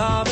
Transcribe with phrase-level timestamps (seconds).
[0.00, 0.29] na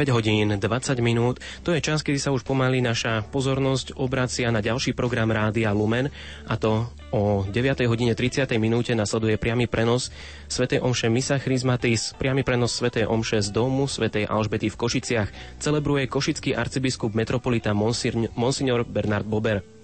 [0.00, 0.64] 9 hodín 20
[1.04, 5.76] minút, to je čas, kedy sa už pomaly naša pozornosť obracia na ďalší program Rádia
[5.76, 6.08] Lumen
[6.48, 10.08] a to o 9 hodine 30 minúte nasleduje priamy prenos
[10.48, 10.80] Sv.
[10.80, 13.04] Omše Misa Chrismatis, priamy prenos Sv.
[13.04, 14.08] Omše z domu Sv.
[14.24, 15.60] Alžbety v Košiciach.
[15.60, 19.79] Celebruje košický arcibiskup metropolita Monsignor Bernard Bober.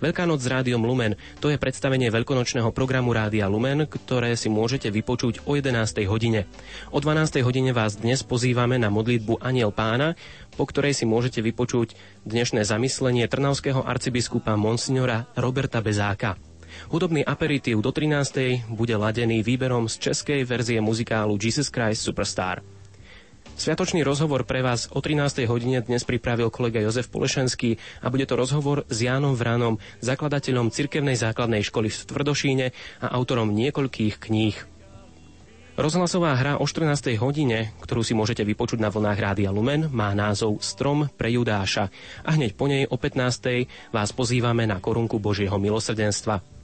[0.00, 1.12] Veľká noc s rádiom Lumen,
[1.44, 5.76] to je predstavenie veľkonočného programu Rádia Lumen, ktoré si môžete vypočuť o 11.
[6.08, 6.48] hodine.
[6.88, 7.44] O 12.
[7.44, 10.16] hodine vás dnes pozývame na modlitbu Aniel pána,
[10.56, 16.40] po ktorej si môžete vypočuť dnešné zamyslenie trnavského arcibiskupa Monsignora Roberta Bezáka.
[16.88, 18.72] Hudobný aperitív do 13.
[18.72, 22.64] bude ladený výberom z českej verzie muzikálu Jesus Christ Superstar.
[23.60, 25.44] Sviatočný rozhovor pre vás o 13.
[25.44, 31.12] hodine dnes pripravil kolega Jozef Polešenský a bude to rozhovor s Jánom Vranom, zakladateľom Cirkevnej
[31.20, 32.66] základnej školy v Tvrdošíne
[33.04, 34.56] a autorom niekoľkých kníh.
[35.76, 37.20] Rozhlasová hra o 14.
[37.20, 41.92] hodine, ktorú si môžete vypočuť na vlnách Rádia Lumen, má názov Strom pre Judáša
[42.24, 43.92] a hneď po nej o 15.
[43.92, 46.59] vás pozývame na korunku Božieho milosrdenstva.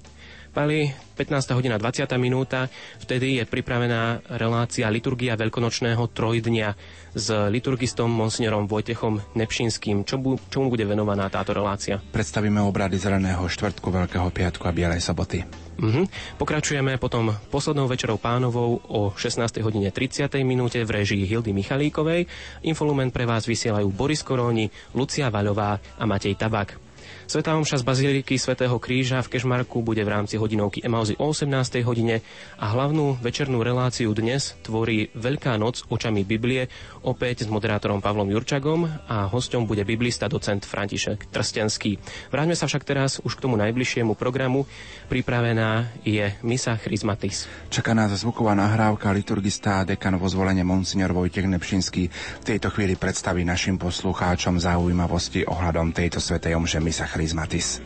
[0.56, 1.52] Pali, 15.
[1.52, 2.16] hodina 20.
[2.16, 6.72] minúta, vtedy je pripravená relácia liturgia veľkonočného trojdnia
[7.12, 10.08] s liturgistom monsignorom Vojtechom Nepšinským.
[10.08, 12.00] Čo bu, čomu bude venovaná táto relácia?
[12.00, 15.44] Predstavíme obrady zeleného štvrtku, Veľkého piatku a Bielej soboty.
[15.76, 16.08] Uh-huh.
[16.40, 19.60] Pokračujeme potom poslednou večerou pánovou o 16.
[19.60, 20.40] hodine 30.
[20.40, 22.24] minúte v režii Hildy Michalíkovej.
[22.64, 26.85] Infolumen pre vás vysielajú Boris Koróni, Lucia Vaľová a Matej Tabak.
[27.26, 31.82] Svetá omša z Baziliky svätého Kríža v Kešmarku bude v rámci hodinovky Emauzy o 18.
[31.82, 32.22] hodine
[32.54, 36.70] a hlavnú večernú reláciu dnes tvorí Veľká noc očami Biblie,
[37.02, 41.98] opäť s moderátorom Pavlom Jurčagom a hosťom bude biblista docent František Trstenský.
[42.30, 44.62] Vráťme sa však teraz už k tomu najbližšiemu programu.
[45.10, 47.50] Pripravená je Misa Chrismatis.
[47.74, 52.06] Čaká nás zvuková nahrávka liturgista a dekan vo zvolenie Monsignor Vojtech Nepšinský
[52.38, 57.80] v tejto chvíli predstaví našim poslucháčom zaujímavosti ohľadom tejto svetej omše Misa Chrismatis.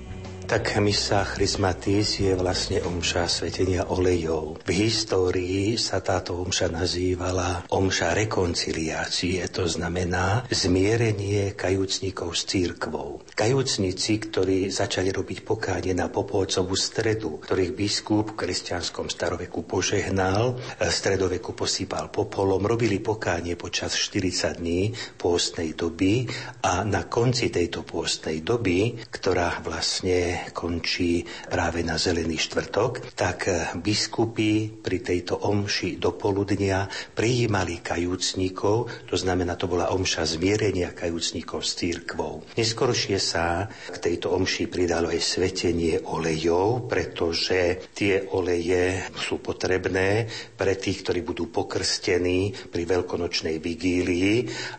[0.51, 4.59] Tak misa Chrismatis je vlastne omša svetenia olejov.
[4.67, 13.23] V histórii sa táto omša nazývala omša rekonciliácie, to znamená zmierenie kajúcnikov s církvou.
[13.31, 21.55] Kajúcnici, ktorí začali robiť pokánie na Popolcovú stredu, ktorých biskup v kresťanskom staroveku požehnal, stredoveku
[21.55, 26.27] posýpal popolom, robili pokánie počas 40 dní pôstnej doby
[26.67, 33.47] a na konci tejto pôstnej doby, ktorá vlastne končí práve na Zelený štvrtok, tak
[33.79, 41.61] biskupy pri tejto omši do poludnia prijímali kajúcnikov, to znamená, to bola omša zmierenia kajúcnikov
[41.61, 42.43] s církvou.
[42.57, 50.77] Neskôršie sa k tejto omši pridalo aj svetenie olejov, pretože tie oleje sú potrebné pre
[50.77, 54.37] tých, ktorí budú pokrstení pri veľkonočnej vigílii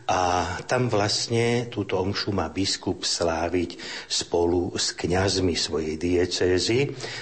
[0.10, 3.78] a tam vlastne túto omšu má biskup sláviť
[4.08, 6.80] spolu s kňazmi kňazmi svojej diecézy,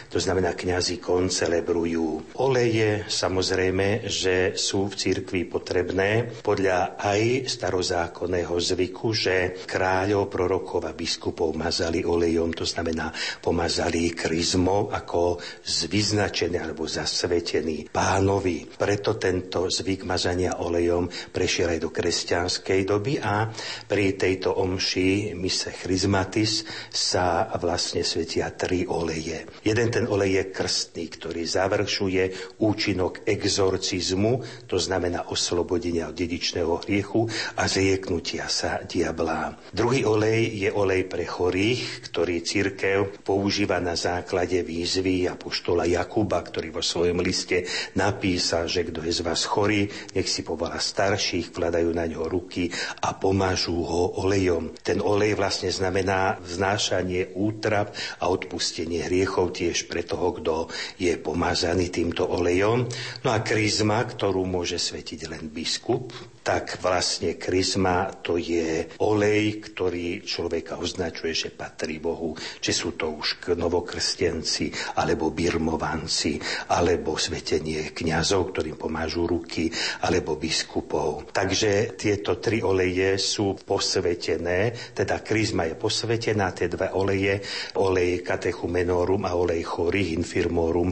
[0.10, 9.08] to znamená kňazi koncelebrujú oleje, samozrejme, že sú v cirkvi potrebné podľa aj starozákonného zvyku,
[9.14, 13.10] že kráľov, prorokov a biskupov mazali olejom, to znamená
[13.42, 18.70] pomazali kryzmou ako vyznačený alebo zasvetený pánovi.
[18.78, 23.50] Preto tento zvyk mazania olejom prešiel aj do kresťanskej doby a
[23.90, 26.62] pri tejto omši mise Chrismatis
[26.94, 29.46] sa vlastne svetia tri oleje.
[29.62, 37.30] Jeden ten olej je krstný, ktorý završuje účinok exorcizmu, to znamená oslobodenia od dedičného hriechu
[37.62, 39.70] a zrieknutia sa diabla.
[39.70, 46.74] Druhý olej je olej pre chorých, ktorý církev používa na základe výzvy apoštola Jakuba, ktorý
[46.74, 49.86] vo svojom liste napísal, že kto je z vás chorý,
[50.18, 52.72] nech si povolá starších, vkladajú na ňo ruky
[53.06, 54.74] a pomážu ho olejom.
[54.82, 60.54] Ten olej vlastne znamená vznášanie útrap a odpustenie hriechov tiež pre toho, kto
[60.98, 62.88] je pomazaný týmto olejom.
[63.24, 66.12] No a krizma, ktorú môže svetiť len biskup,
[66.50, 72.34] tak vlastne kryzma to je olej, ktorý človeka označuje, že patrí Bohu.
[72.58, 76.42] Či sú to už novokrstenci, alebo birmovanci,
[76.74, 79.70] alebo svetenie kňazov, ktorým pomážu ruky,
[80.02, 81.30] alebo biskupov.
[81.30, 87.46] Takže tieto tri oleje sú posvetené, teda kryzma je posvetená, tie dve oleje,
[87.78, 90.90] olej katechumenorum a olej chorých infirmorum,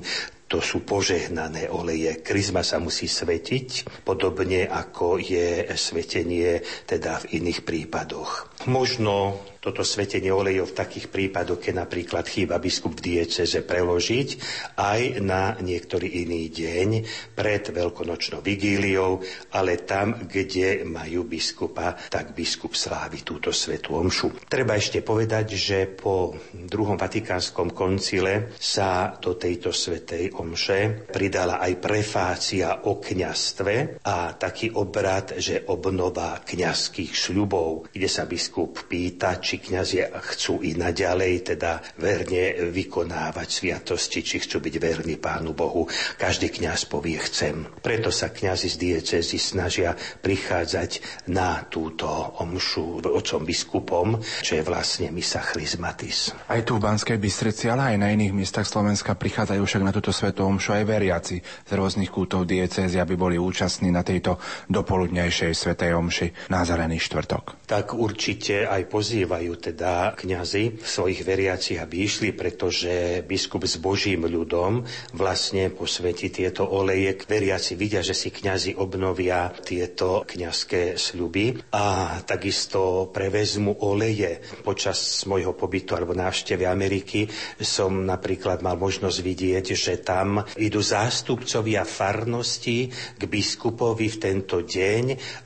[0.48, 2.24] to sú požehnané oleje.
[2.24, 8.48] Kryzma sa musí svetiť, podobne ako je svetenie teda v iných prípadoch.
[8.72, 14.30] Možno toto svetenie olejov v takých prípadoch, keď napríklad chýba biskup v dieceze preložiť
[14.77, 16.89] aj na niektorý iný deň
[17.33, 19.21] pred veľkonočnou vigíliou,
[19.54, 24.48] ale tam, kde majú biskupa, tak biskup slávi túto svetú omšu.
[24.48, 31.74] Treba ešte povedať, že po druhom vatikánskom koncile sa do tejto svetej omše pridala aj
[31.81, 39.64] prefácia o kňastve a taký obrad, že obnova kňazských sľubov, kde sa biskup pýta, či
[39.64, 45.88] kňazi chcú i naďalej teda verne vykonávať sviatosti, či chcú byť verní Pánu Bohu.
[46.20, 47.64] Každý kňaz povie chcem.
[47.80, 52.12] Preto sa kňazi z diecezy snažia prichádzať na túto
[52.44, 56.36] omšu otcom biskupom, čo je vlastne misa Chrismatis.
[56.52, 60.12] Aj tu v Banskej Bystrici, ale aj na iných miestach Slovenska prichádzajú však na túto
[60.12, 64.36] svetú omšu aj veriaci z rôznych kútov diecézy, aby boli účastní na tejto
[64.68, 67.64] dopoludnejšej svetej omši na Zelený štvrtok.
[67.64, 74.28] Tak určite aj pozývajú teda teda kňazi svojich veriacich, aby išli, pretože biskup s Božím
[74.28, 74.84] ľudom
[75.16, 77.16] vlastne posvetí tieto oleje.
[77.24, 84.44] Veriaci vidia, že si kňazi obnovia tieto kňazské sľuby a takisto prevezmu oleje.
[84.66, 87.30] Počas môjho pobytu alebo návštevy Ameriky
[87.62, 95.04] som napríklad mal možnosť vidieť, že tam idú zástupcovia farnosti k biskupovi v tento deň,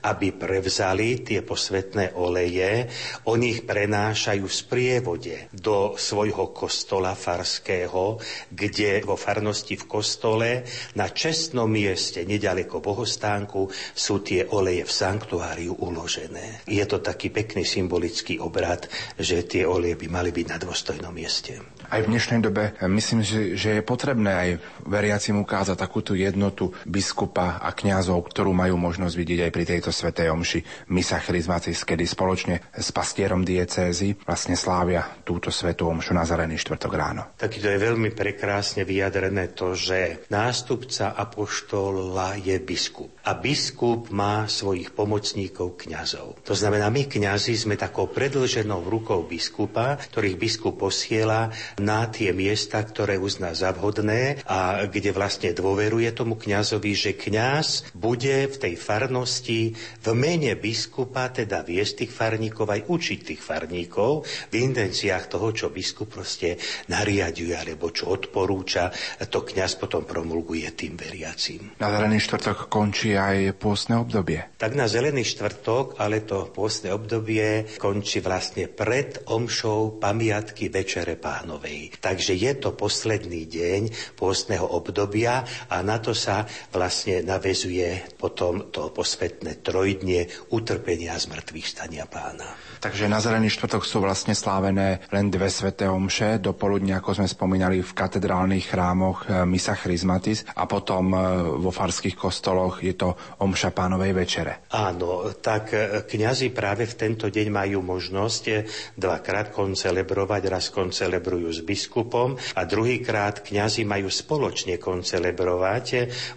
[0.07, 2.89] aby prevzali tie posvetné oleje.
[3.29, 8.21] Oni ich prenášajú v sprievode do svojho kostola farského,
[8.53, 10.61] kde vo farnosti v kostole
[10.93, 16.61] na čestnom mieste, nedaleko bohostánku, sú tie oleje v sanktuáriu uložené.
[16.69, 18.85] Je to taký pekný symbolický obrad,
[19.17, 21.57] že tie oleje by mali byť na dôstojnom mieste.
[21.91, 24.49] Aj v dnešnej dobe eh, myslím, že, že je potrebné aj
[24.87, 30.31] veriacim ukázať takúto jednotu biskupa a kňazov, ktorú majú možnosť vidieť aj pri tejto svetej
[30.31, 36.63] omši Misa Charizmatis, kedy spoločne s pastierom diecézy vlastne slávia túto svetú omšu na zelený
[36.63, 37.35] štvrtok ráno.
[37.35, 43.11] Tak to je veľmi prekrásne vyjadrené to, že nástupca apoštola je biskup.
[43.27, 46.39] A biskup má svojich pomocníkov kňazov.
[46.47, 52.79] To znamená, my kňazi sme takou predlženou rukou biskupa, ktorých biskup posiela na tie miesta,
[52.85, 58.73] ktoré uzná za vhodné a kde vlastne dôveruje tomu kňazovi, že kňaz bude v tej
[58.77, 65.49] farnosti v mene biskupa, teda viesť tých farníkov, aj učiť tých farníkov v intenciách toho,
[65.51, 66.61] čo biskup proste
[66.93, 68.93] nariaduje alebo čo odporúča,
[69.27, 71.73] to kňaz potom promulguje tým veriacím.
[71.81, 74.53] Na zelený štvrtok končí aj pôstne obdobie.
[74.59, 81.60] Tak na zelený štvrtok, ale to pôstne obdobie končí vlastne pred omšou pamiatky Večere Pánovej.
[81.61, 81.93] Svetej.
[82.01, 83.81] Takže je to posledný deň
[84.17, 91.67] pôstneho obdobia a na to sa vlastne navezuje potom to posvetné trojdnie utrpenia z mŕtvych
[91.69, 92.49] stania pána.
[92.81, 97.29] Takže na Zelený štvrtok sú vlastne slávené len dve sveté omše, do poludnia, ako sme
[97.29, 101.17] spomínali, v katedrálnych chrámoch e, Misa Chrismatis a potom e,
[101.61, 104.65] vo farských kostoloch je to omša pánovej večere.
[104.73, 108.65] Áno, tak e, kňazi práve v tento deň majú možnosť
[108.97, 115.85] dvakrát koncelebrovať, raz koncelebrujú s biskupom a druhýkrát kňazi majú spoločne koncelebrovať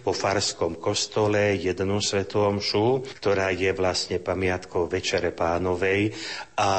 [0.03, 6.11] vo farskom kostole jednu svetú omšu, ktorá je vlastne pamiatkou Večere pánovej.
[6.59, 6.69] A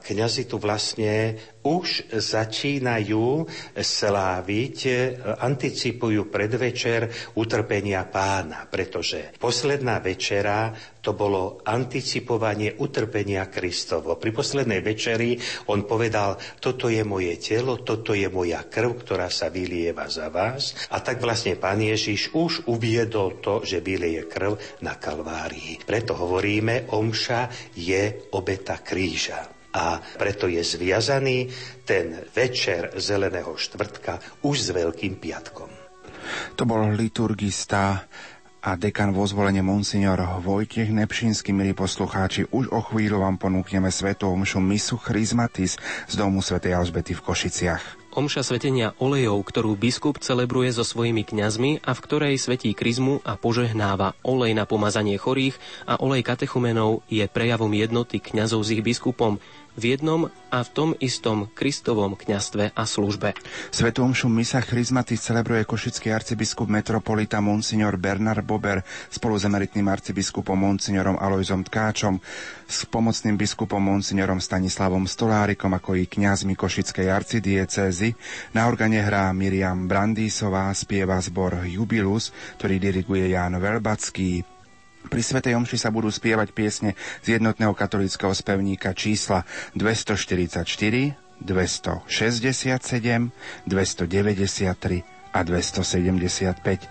[0.00, 3.42] kňazi tu vlastne už začínajú
[3.74, 4.78] sláviť,
[5.42, 10.70] anticipujú predvečer utrpenia pána, pretože posledná večera
[11.06, 14.18] to bolo anticipovanie utrpenia Kristovo.
[14.18, 15.38] Pri poslednej večeri
[15.70, 20.74] on povedal, toto je moje telo, toto je moja krv, ktorá sa vylieva za vás.
[20.90, 25.78] A tak vlastne pán Ježiš už uviedol to, že vylieje krv na Kalvárii.
[25.86, 31.52] Preto hovoríme, omša je obeta kríža a preto je zviazaný
[31.84, 35.68] ten večer Zeleného štvrtka už s Veľkým piatkom.
[36.56, 38.08] To bol liturgista
[38.66, 44.26] a dekan vo zvolenie Monsignor Vojtech Nepšínsky, milí poslucháči, už o chvíľu vám ponúkneme svetú
[44.26, 45.78] omšu Misu Chrismatis
[46.10, 48.10] z domu svätej Alžbety v Košiciach.
[48.16, 53.36] omša svetenia olejov, ktorú biskup celebruje so svojimi kňazmi a v ktorej svetí kryzmu a
[53.38, 59.38] požehnáva olej na pomazanie chorých a olej katechumenov je prejavom jednoty kňazov s ich biskupom,
[59.76, 63.36] v jednom a v tom istom Kristovom kňastve a službe.
[63.68, 68.80] Svetú omšu Misa Chrismatis celebruje košický arcibiskup metropolita Monsignor Bernard Bober
[69.12, 72.16] spolu s emeritným arcibiskupom Monsignorom Alojzom Tkáčom,
[72.66, 78.16] s pomocným biskupom Monsignorom Stanislavom Stolárikom ako i kňazmi košickej arcidiecézy.
[78.56, 84.55] Na organe hrá Miriam Brandísová, spieva zbor Jubilus, ktorý diriguje Ján Velbacký,
[85.06, 90.66] pri Svetej Omši sa budú spievať piesne z jednotného katolického spevníka čísla 244,
[91.40, 92.08] 267,
[93.68, 96.88] 293 a 275.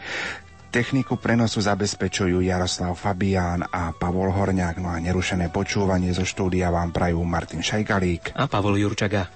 [0.75, 6.91] Techniku prenosu zabezpečujú Jaroslav Fabián a Pavol Horňák, no a nerušené počúvanie zo štúdia vám
[6.91, 9.31] prajú Martin Šajgalík a Pavol Jurčaga.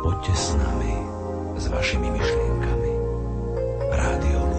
[0.00, 0.92] Poďte s nami,
[1.60, 2.92] s vašimi myšlienkami.
[3.92, 4.55] Rádio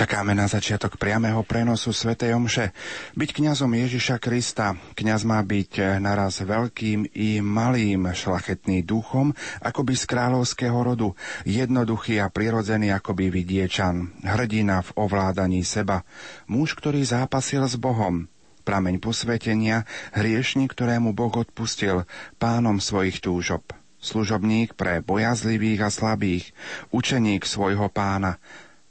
[0.00, 2.72] Čakáme na začiatok priamého prenosu Svetej Omše.
[3.20, 10.08] Byť kňazom Ježiša Krista, kňaz má byť naraz veľkým i malým šlachetný duchom, akoby z
[10.08, 11.12] kráľovského rodu,
[11.44, 16.00] jednoduchý a prirodzený akoby vidiečan, hrdina v ovládaní seba,
[16.48, 18.24] muž, ktorý zápasil s Bohom,
[18.64, 19.84] prameň posvetenia,
[20.16, 22.08] hriešnik, ktorému Boh odpustil,
[22.40, 23.68] pánom svojich túžob,
[24.00, 26.56] služobník pre bojazlivých a slabých,
[26.88, 28.40] učeník svojho pána,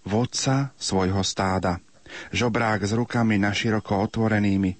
[0.10, 1.78] vodca svojho stáda,
[2.34, 4.74] žobrák s rukami naširoko otvorenými,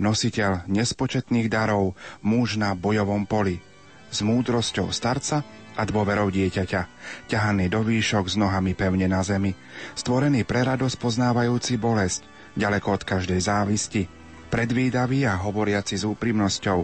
[0.00, 1.92] nositeľ nespočetných darov,
[2.24, 3.60] muž na bojovom poli,
[4.08, 5.44] s múdrosťou starca
[5.76, 6.80] a dôverou dieťaťa,
[7.28, 9.52] ťahaný do výšok s nohami pevne na zemi,
[9.94, 12.24] stvorený pre radosť poznávajúci bolesť,
[12.56, 14.02] ďaleko od každej závisti,
[14.50, 16.78] predvídavý a hovoriaci s úprimnosťou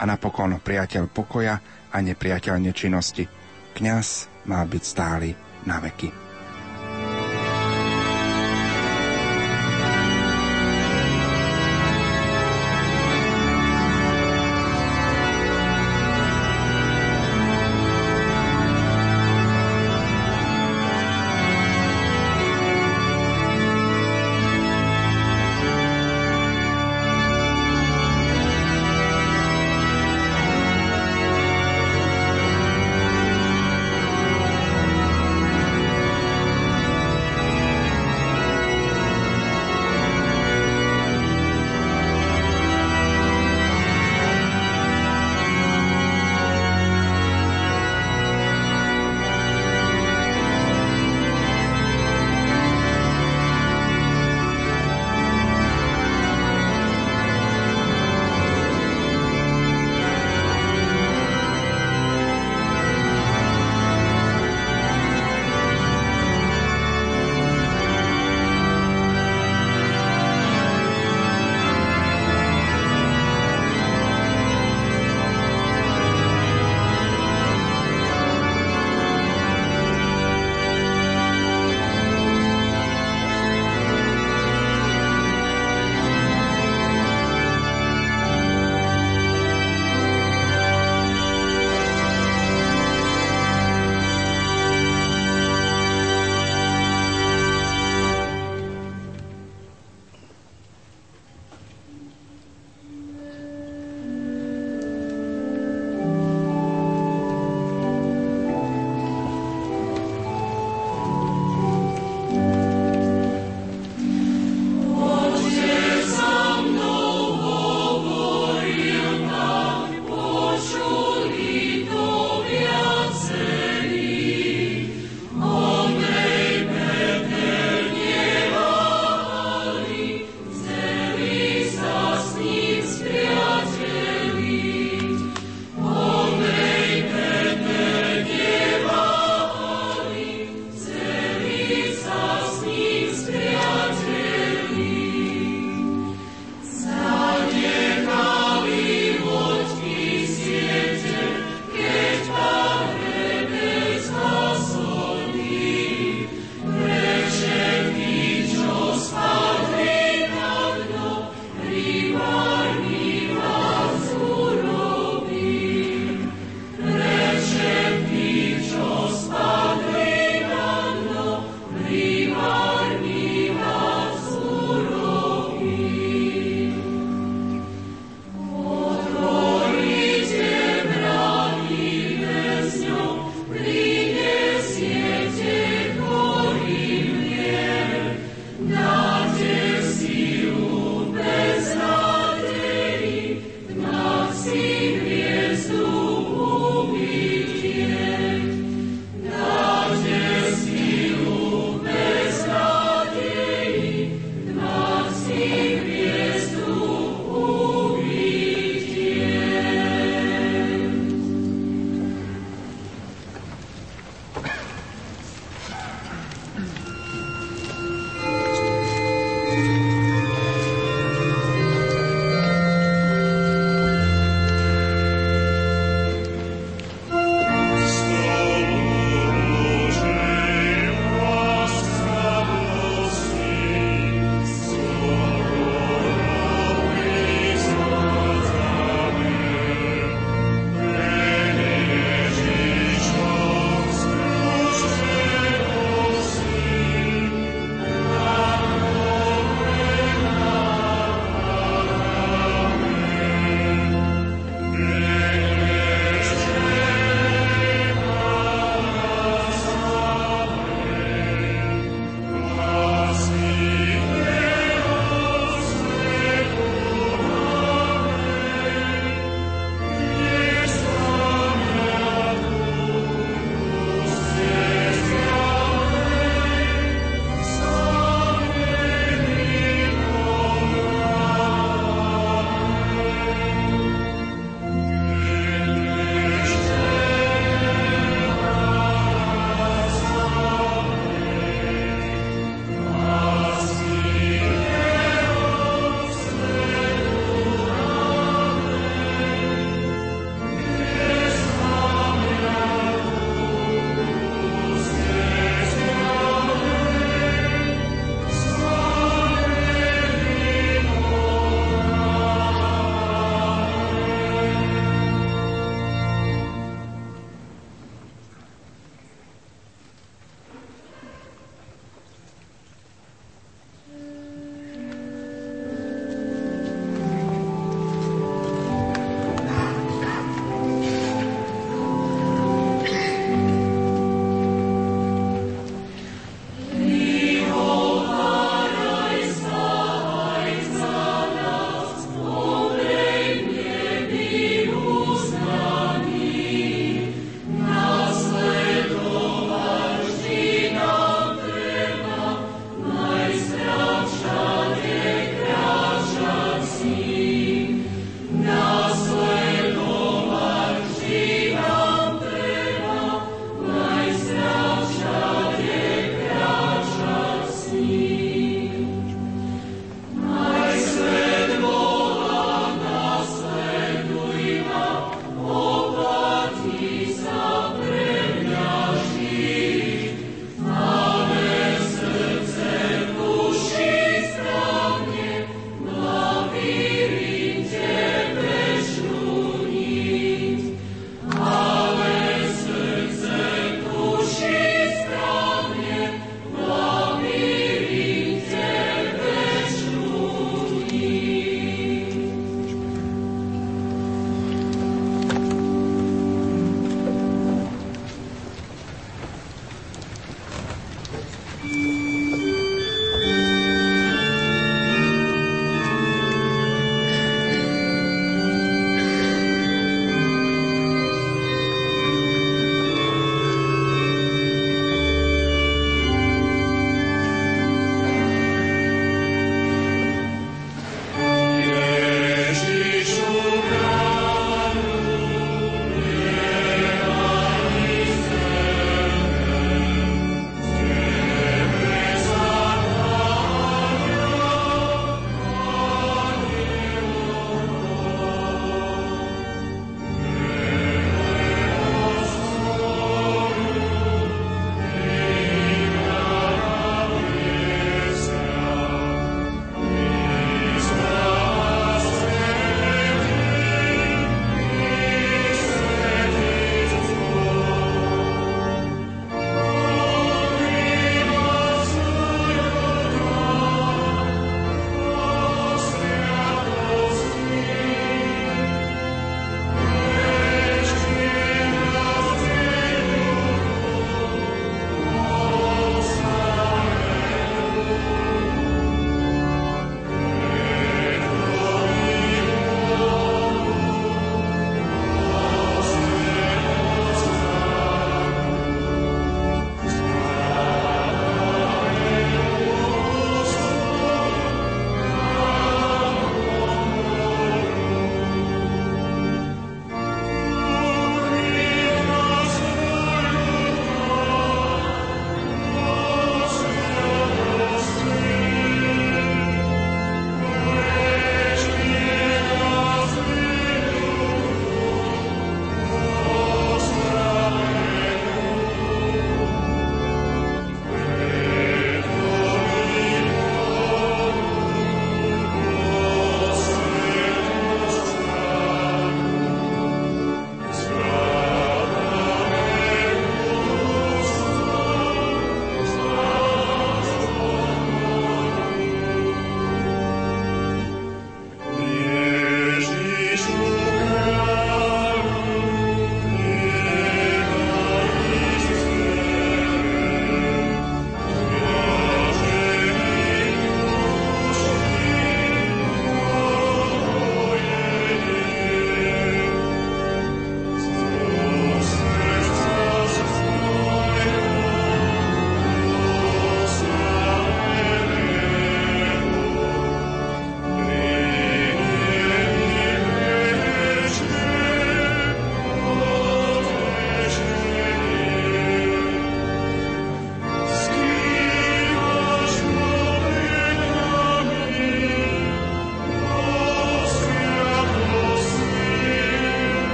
[0.00, 3.30] a napokon priateľ pokoja a nepriateľ nečinnosti.
[3.72, 5.32] Kňaz má byť stály
[5.64, 6.31] na veky.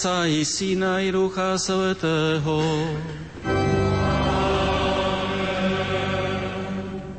[0.00, 2.56] Otca i Syna i Ducha Svetého.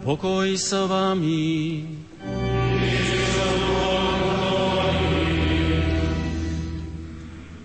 [0.01, 1.85] Pokoj sa vami.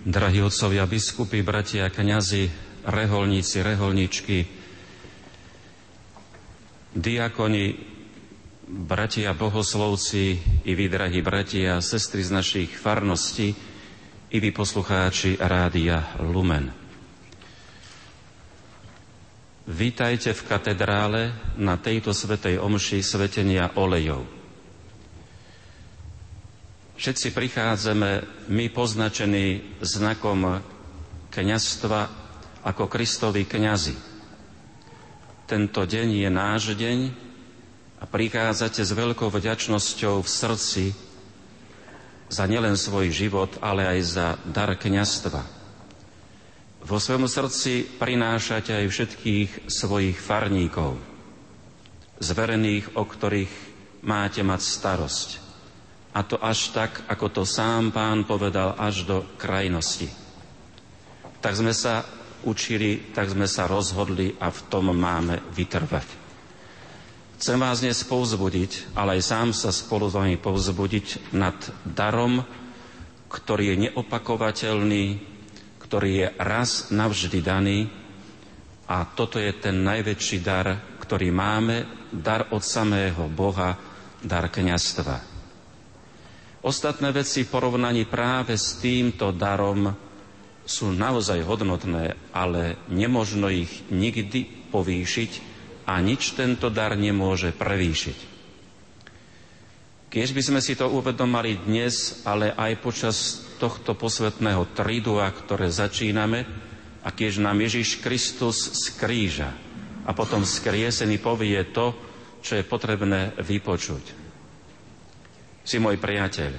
[0.05, 2.53] Drahí otcovia, biskupy, bratia, kňazi,
[2.85, 4.45] reholníci, reholničky,
[6.93, 7.73] diakoni,
[8.69, 13.57] bratia bohoslovci i vy, drahí bratia a sestry z našich farností,
[14.27, 16.67] i vy poslucháči Rádia Lumen.
[19.67, 24.27] Vítajte v katedrále na tejto svetej omši svetenia olejov.
[26.99, 28.11] Všetci prichádzame
[28.51, 30.59] my poznačení znakom
[31.31, 32.01] kňazstva
[32.67, 33.95] ako Kristovi kňazi.
[35.47, 36.99] Tento deň je náš deň
[37.99, 41.06] a prichádzate s veľkou vďačnosťou v srdci
[42.27, 45.43] za nielen svoj život, ale aj za dar kniastva.
[46.87, 50.95] Vo svojom srdci prinášate aj všetkých svojich farníkov,
[52.23, 53.53] zverených, o ktorých
[54.07, 55.29] máte mať starosť.
[56.15, 60.07] A to až tak, ako to sám pán povedal, až do krajnosti.
[61.43, 62.07] Tak sme sa
[62.47, 66.16] učili, tak sme sa rozhodli a v tom máme vytrvať.
[67.37, 71.53] Chcem vás dnes povzbudiť, ale aj sám sa spolu s vami povzbudiť nad
[71.85, 72.41] darom,
[73.29, 75.05] ktorý je neopakovateľný,
[75.77, 77.93] ktorý je raz navždy daný
[78.89, 83.77] a toto je ten najväčší dar, ktorý máme, dar od samého Boha,
[84.25, 85.21] dar kniastva.
[86.65, 89.93] Ostatné veci v porovnaní práve s týmto darom
[90.65, 95.56] sú naozaj hodnotné, ale nemožno ich nikdy povýšiť,
[95.87, 98.35] a nič tento dar nemôže prevýšiť.
[100.11, 103.15] Keď by sme si to uvedomali dnes, ale aj počas
[103.55, 106.43] tohto posvetného tridua, ktoré začíname,
[107.07, 109.55] a keď nám Ježiš Kristus z kríža
[110.03, 111.95] a potom skriesený povie to,
[112.43, 114.05] čo je potrebné vypočuť.
[115.63, 116.51] Si môj priateľ.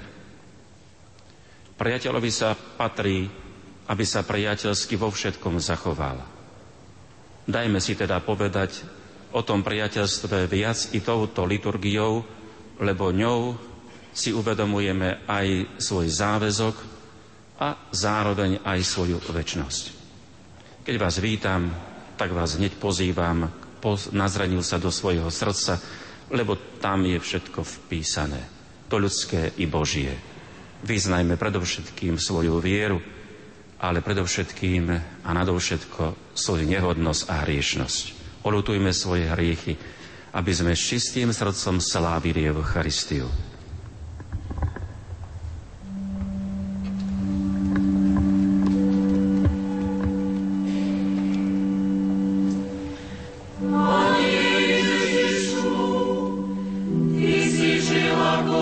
[1.76, 3.28] Priateľovi sa patrí,
[3.88, 6.20] aby sa priateľsky vo všetkom zachoval.
[7.48, 8.97] Dajme si teda povedať
[9.32, 12.24] o tom priateľstve viac i touto liturgiou,
[12.80, 13.56] lebo ňou
[14.14, 16.76] si uvedomujeme aj svoj záväzok
[17.60, 19.84] a zároveň aj svoju väčnosť.
[20.86, 21.68] Keď vás vítam,
[22.16, 23.50] tak vás hneď pozývam
[24.10, 25.78] nazranil sa do svojho srdca,
[26.34, 28.42] lebo tam je všetko vpísané.
[28.90, 30.18] To ľudské i Božie.
[30.82, 32.98] Vyznajme predovšetkým svoju vieru,
[33.78, 34.84] ale predovšetkým
[35.22, 39.74] a nadovšetko svoju nehodnosť a hriešnosť Olutujme svoje hriechy,
[40.34, 43.26] aby sme s čistým srdcom slávili Eucharistiu.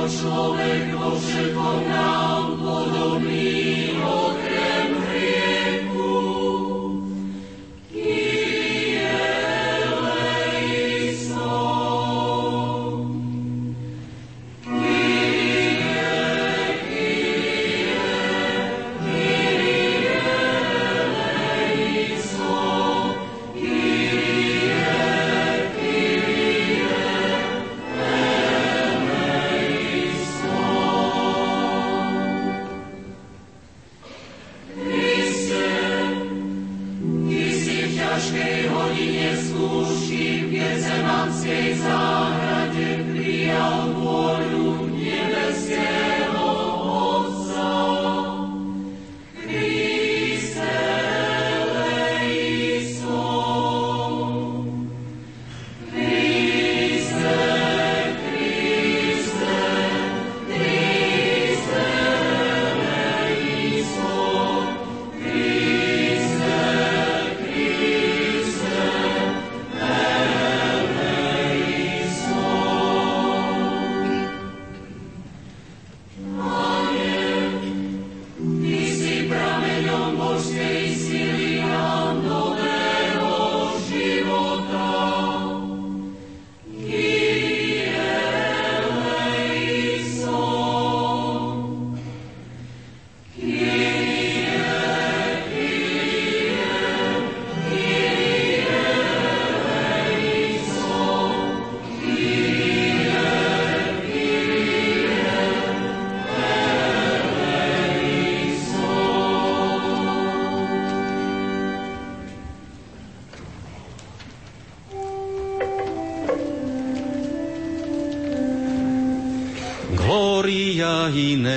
[0.06, 0.95] Človek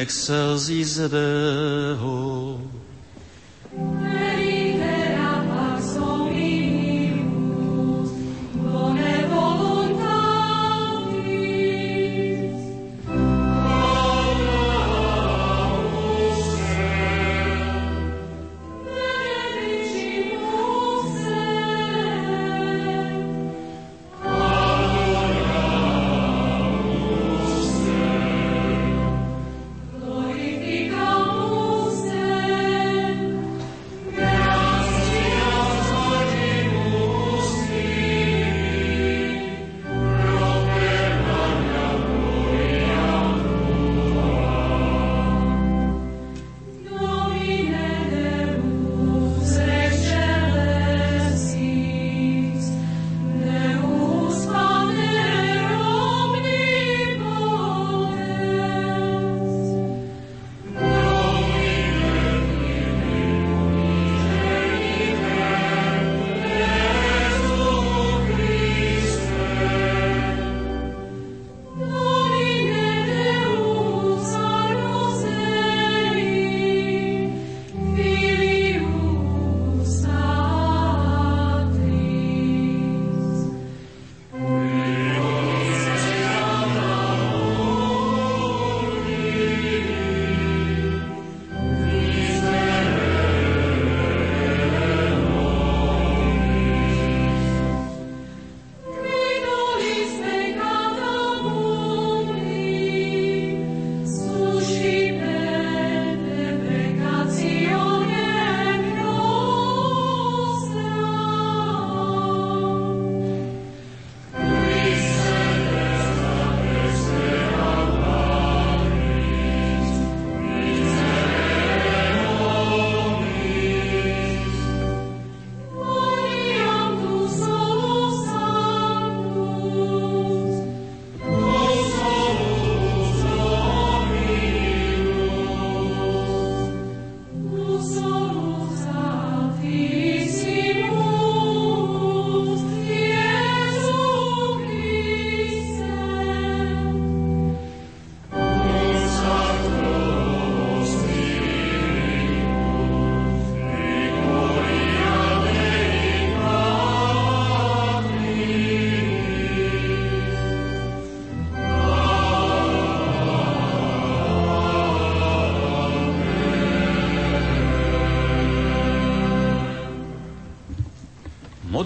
[0.10, 1.06] Exorcisme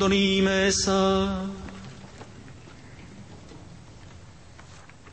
[0.03, 0.99] Modlíme sa.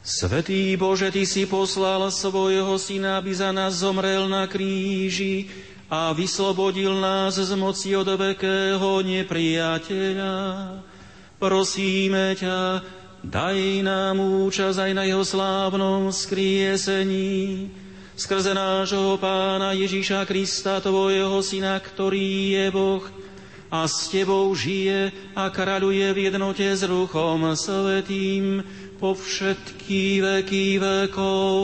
[0.03, 5.47] Svetý Bože, Ty si poslal svojho Syna, aby za nás zomrel na kríži
[5.87, 10.35] a vyslobodil nás z moci od vekého nepriateľa.
[11.39, 12.83] Prosíme ťa,
[13.23, 17.71] daj nám účasť aj na jeho slávnom skriesení,
[18.19, 23.20] skrze nášho Pána Ježíša Krista, Tvojho Syna, ktorý je Boh,
[23.71, 28.67] a s Tebou žije a kráľuje v jednote s Ruchom Svetým
[28.99, 31.55] po všetky veky vekov.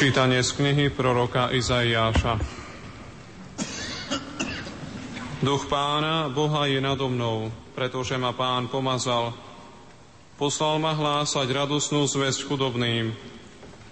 [0.00, 2.59] Čítanie z knihy proroka Izaiáša.
[5.40, 9.32] Duch pána, Boha je nado mnou, pretože ma pán pomazal.
[10.36, 13.16] Poslal ma hlásať radosnú zväzť chudobným,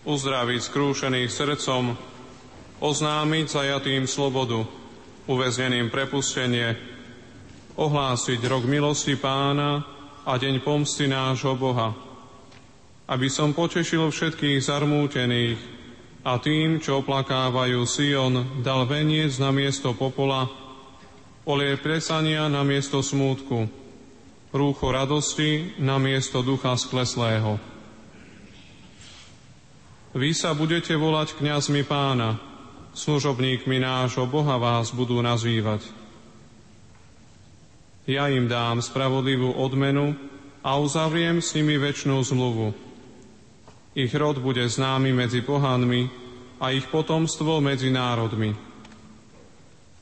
[0.05, 1.97] uzdraviť skrúšených srdcom,
[2.85, 4.61] oznámiť zajatým slobodu,
[5.25, 6.77] uväzneným prepustenie,
[7.81, 9.89] ohlásiť rok milosti pána
[10.29, 11.97] a deň pomsty nášho Boha,
[13.09, 15.57] aby som potešil všetkých zarmútených
[16.29, 20.68] a tým, čo oplakávajú Sion, dal veniec na miesto popola,
[21.49, 23.73] olie presania na miesto smútku,
[24.53, 27.57] rúcho radosti na miesto ducha skleslého.
[30.13, 32.37] Vy sa budete volať kňazmi pána,
[32.93, 35.89] služobníkmi nášho Boha vás budú nazývať.
[38.05, 40.17] Ja im dám spravodlivú odmenu
[40.61, 42.77] a uzavriem s nimi väčšnú zmluvu.
[43.97, 46.13] Ich rod bude známy medzi pohanmi
[46.61, 48.68] a ich potomstvo medzi národmi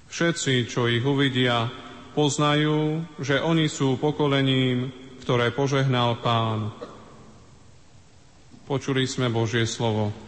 [0.06, 1.70] Všetci, čo ich uvidia,
[2.16, 4.88] poznajú, že oni sú pokolením,
[5.20, 6.72] ktoré požehnal Pán.
[8.66, 10.25] Počuli sme Božie slovo.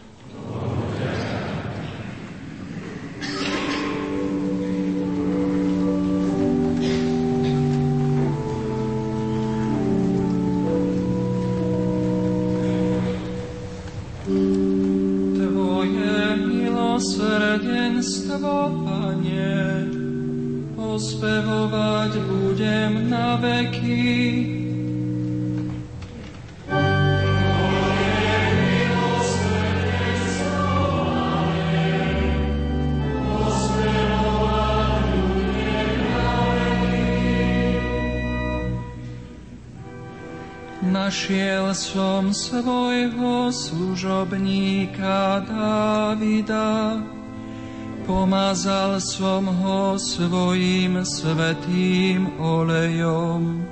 [50.19, 53.63] Svojim svetým olejom.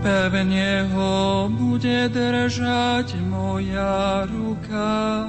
[0.00, 5.28] Pevne ho bude držať moja ruka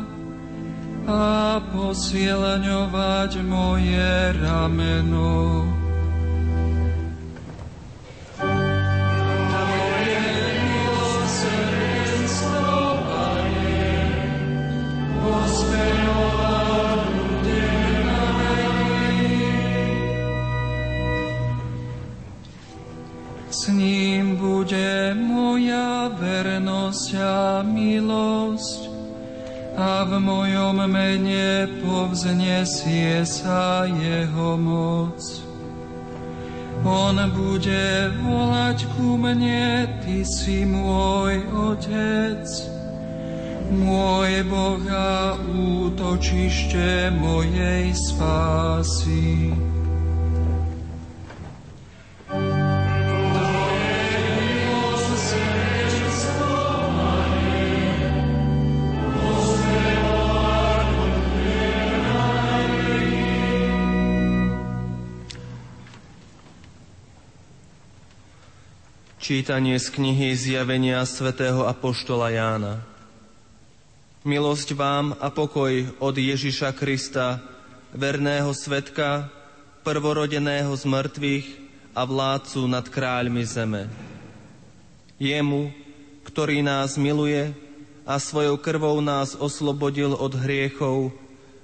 [1.04, 5.68] a posilňovať moje rameno.
[30.06, 35.20] V mojom mene povznesie sa jeho moc.
[36.86, 42.46] On bude volať ku mne, Ty si môj Otec,
[43.74, 49.50] môj Boh a útočište mojej spásy.
[69.26, 72.86] Čítanie z knihy Zjavenia svätého Apoštola Jána.
[74.22, 77.42] Milosť vám a pokoj od Ježiša Krista,
[77.90, 79.34] verného svetka,
[79.82, 81.48] prvorodeného z mŕtvych
[81.98, 83.90] a vládcu nad kráľmi zeme.
[85.18, 85.74] Jemu,
[86.30, 87.50] ktorý nás miluje
[88.06, 91.10] a svojou krvou nás oslobodil od hriechov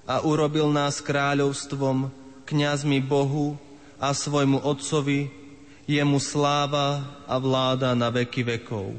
[0.09, 2.09] a urobil nás kráľovstvom,
[2.41, 3.53] kňazmi Bohu
[4.01, 5.40] a svojmu Otcovi,
[5.91, 8.95] Jemu sláva a vláda na veky vekov.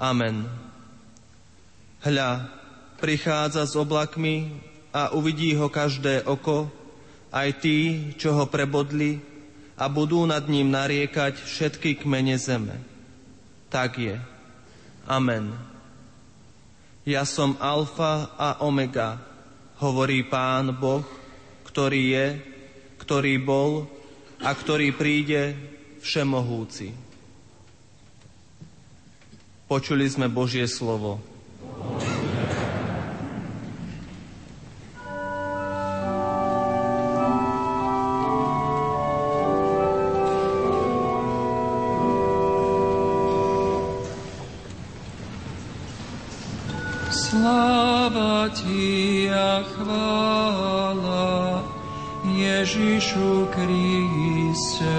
[0.00, 0.48] Amen.
[2.00, 2.48] Hľa,
[2.96, 4.56] prichádza s oblakmi
[4.88, 6.72] a uvidí ho každé oko,
[7.28, 9.20] aj tí, čo ho prebodli,
[9.76, 12.80] a budú nad ním nariekať všetky kmene zeme.
[13.68, 14.16] Tak je.
[15.04, 15.52] Amen.
[17.04, 19.20] Ja som Alfa a Omega,
[19.76, 21.04] hovorí Pán Boh,
[21.68, 22.26] ktorý je,
[22.96, 23.84] ktorý bol
[24.40, 27.08] a ktorý príde, Všemohúci.
[29.68, 31.20] Počuli sme Božie slovo.
[47.12, 51.60] Sláva Ti a chvála
[52.24, 54.96] Ježišu Kriste.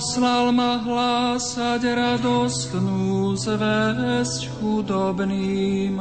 [0.00, 6.00] Poslal ma hlásať radostnú zväzť chudobným.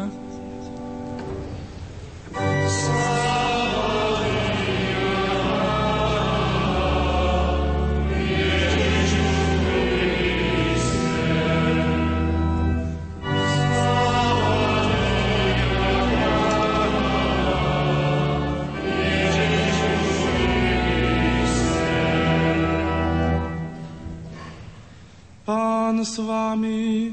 [26.03, 27.11] S vami.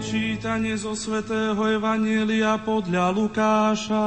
[0.00, 4.06] Čítanie zo svätého Evanielia podľa Lukáša.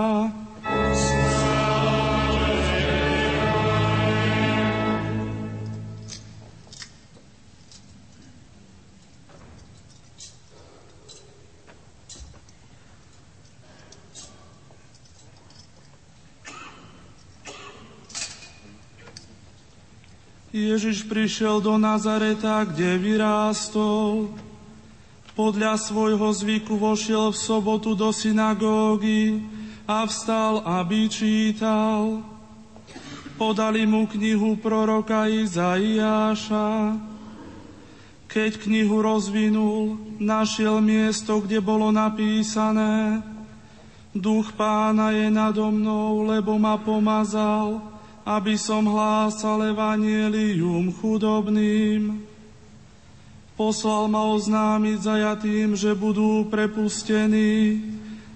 [20.67, 24.27] Ježiš prišiel do Nazareta, kde vyrástol.
[25.39, 29.39] Podľa svojho zvyku vošiel v sobotu do synagógy
[29.87, 32.19] a vstal, aby čítal.
[33.39, 36.99] Podali mu knihu proroka Izaiáša.
[38.27, 43.23] Keď knihu rozvinul, našiel miesto, kde bolo napísané
[44.09, 47.88] Duch pána je nado mnou, lebo ma pomazal,
[48.29, 52.21] aby som hlásal evanielium chudobným.
[53.57, 57.81] Poslal ma oznámiť zajatým, že budú prepustení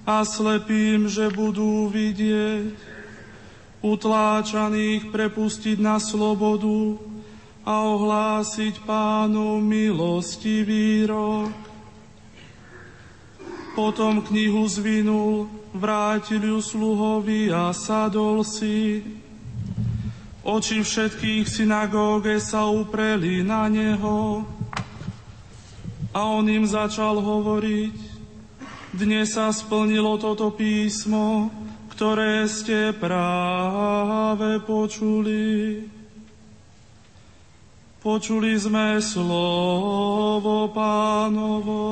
[0.02, 2.74] a slepým, že budú vidieť
[3.86, 6.98] utláčaných prepustiť na slobodu
[7.62, 11.54] a ohlásiť pánov milostivý rok.
[13.78, 19.22] Potom knihu zvinul, vrátil ju sluhovi a sadol si.
[20.44, 24.44] Oči všetkých synagóge sa upreli na neho
[26.12, 27.96] a on im začal hovoriť.
[28.92, 31.48] Dnes sa splnilo toto písmo,
[31.96, 35.88] ktoré ste práve počuli.
[38.04, 41.84] Počuli sme slovo pánovo.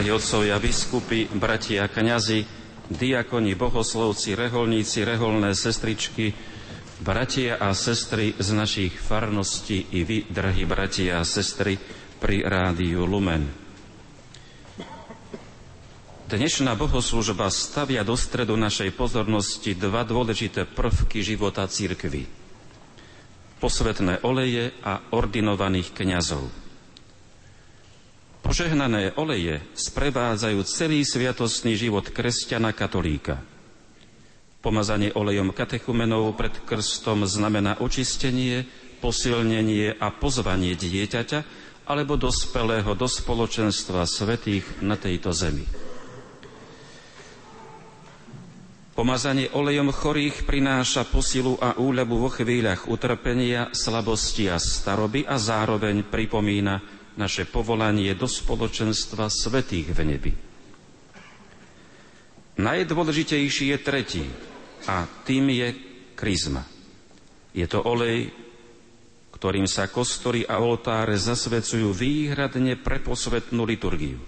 [0.00, 2.48] Drahí otcovia, biskupy, bratia, kňazi,
[2.88, 6.32] diakoni, bohoslovci, reholníci, reholné sestričky,
[7.04, 11.76] bratia a sestry z našich farností i vy, drahí bratia a sestry,
[12.16, 13.44] pri rádiu Lumen.
[16.32, 22.24] Dnešná bohoslužba stavia do stredu našej pozornosti dva dôležité prvky života církvy.
[23.60, 26.69] Posvetné oleje a ordinovaných kňazov.
[28.50, 33.38] Požehnané oleje sprevádzajú celý sviatostný život kresťana katolíka.
[34.58, 38.66] Pomazanie olejom katechumenov pred krstom znamená očistenie,
[38.98, 41.40] posilnenie a pozvanie dieťaťa
[41.86, 45.62] alebo dospelého do spoločenstva svetých na tejto zemi.
[48.98, 56.02] Pomazanie olejom chorých prináša posilu a úľabu vo chvíľach utrpenia, slabosti a staroby a zároveň
[56.02, 60.32] pripomína naše povolanie do spoločenstva svetých v nebi.
[62.56, 64.24] Najdôležitejší je tretí
[64.88, 65.68] a tým je
[66.16, 66.64] kryzma.
[67.52, 68.32] Je to olej,
[69.36, 74.20] ktorým sa kostory a oltáre zasvecujú výhradne pre posvetnú liturgiu.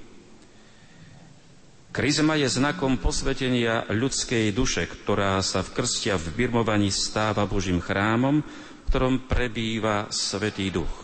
[1.93, 8.41] Kryzma je znakom posvetenia ľudskej duše, ktorá sa v krstia v birmovaní stáva Božím chrámom,
[8.41, 11.02] v ktorom prebýva Svetý Duch.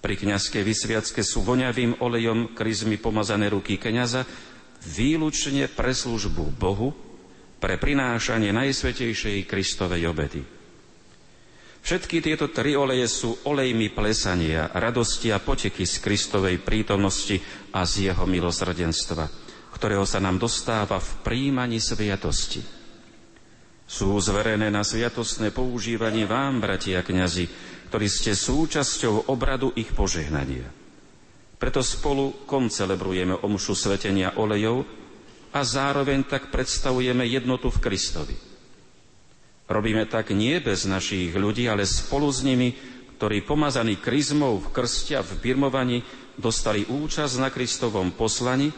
[0.00, 4.24] Pri kniazkej vysviacke sú voňavým olejom kryzmy pomazané ruky kniaza
[4.80, 6.96] výlučne pre službu Bohu,
[7.60, 10.40] pre prinášanie najsvetejšej Kristovej obety.
[11.80, 17.40] Všetky tieto tri oleje sú olejmi plesania, radosti a poteky z Kristovej prítomnosti
[17.72, 19.24] a z jeho milosrdenstva,
[19.76, 22.79] ktorého sa nám dostáva v príjmaní sviatosti.
[23.90, 27.50] Sú zverené na sviatostné používanie vám, bratia kňazi,
[27.90, 30.70] ktorí ste súčasťou obradu ich požehnania.
[31.58, 34.86] Preto spolu koncelebrujeme omšu svetenia olejov
[35.50, 38.36] a zároveň tak predstavujeme jednotu v Kristovi.
[39.66, 42.70] Robíme tak nie bez našich ľudí, ale spolu s nimi,
[43.18, 46.06] ktorí pomazaní kryzmou v krste a v birmovaní
[46.38, 48.70] dostali účasť na Kristovom poslani,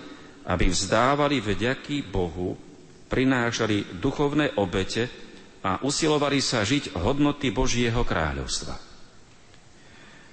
[0.49, 2.72] aby vzdávali vďaky Bohu,
[3.13, 5.13] prinášali duchovné obete
[5.61, 8.75] a usilovali sa žiť hodnoty Božieho kráľovstva.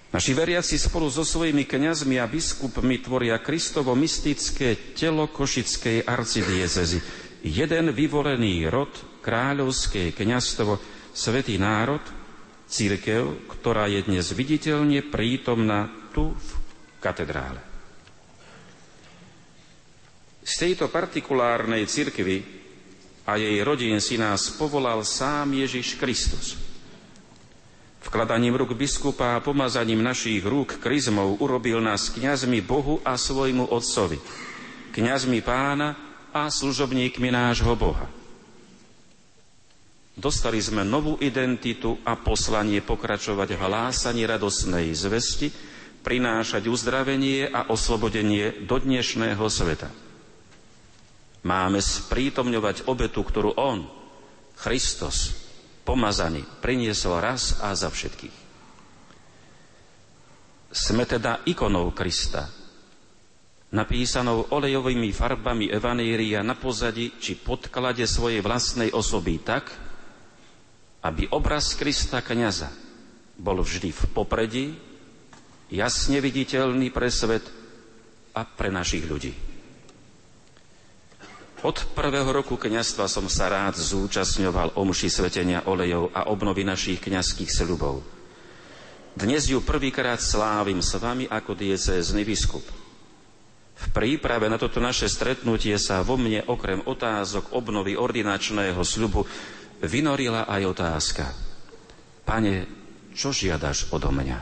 [0.10, 6.98] Naši veriaci spolu so svojimi kňazmi a biskupmi tvoria Kristovo mystické telo Košickej arcidiecezy.
[7.46, 8.90] Jeden vyvolený rod,
[9.22, 10.82] kráľovské kňazstvo,
[11.14, 12.02] svetý národ,
[12.66, 16.50] církev, ktorá je dnes viditeľne prítomná tu v
[16.98, 17.62] katedrále.
[20.42, 22.59] Z tejto partikulárnej cirkvy
[23.30, 26.58] a jej rodín si nás povolal sám Ježiš Kristus.
[28.02, 34.18] Vkladaním rúk biskupa a pomazaním našich rúk kryzmov urobil nás kňazmi Bohu a svojmu Otcovi,
[34.98, 35.94] kňazmi pána
[36.34, 38.10] a služobníkmi nášho Boha.
[40.20, 45.54] Dostali sme novú identitu a poslanie pokračovať v hlásaní radosnej zvesti,
[46.04, 50.09] prinášať uzdravenie a oslobodenie do dnešného sveta.
[51.40, 53.88] Máme sprítomňovať obetu, ktorú On,
[54.60, 55.32] Kristus,
[55.88, 58.38] pomazaný, priniesol raz a za všetkých.
[60.70, 62.46] Sme teda ikonou Krista,
[63.74, 69.72] napísanou olejovými farbami Evaníria na pozadí či podklade svojej vlastnej osoby tak,
[71.08, 72.70] aby obraz Krista kniaza
[73.40, 74.66] bol vždy v popredí,
[75.72, 77.48] jasne viditeľný pre svet
[78.36, 79.49] a pre našich ľudí.
[81.60, 87.51] Od prvého roku kňastva som sa rád zúčastňoval omši svetenia olejov a obnovy našich kňazských
[87.51, 87.99] sľubov.
[89.12, 92.64] Dnes ju prvýkrát slávim s vami ako diecézny biskup.
[93.76, 99.28] V príprave na toto naše stretnutie sa vo mne okrem otázok obnovy ordinačného sľubu
[99.84, 101.26] vynorila aj otázka.
[102.24, 102.72] Pane,
[103.12, 104.39] čo žiadaš odo mňa?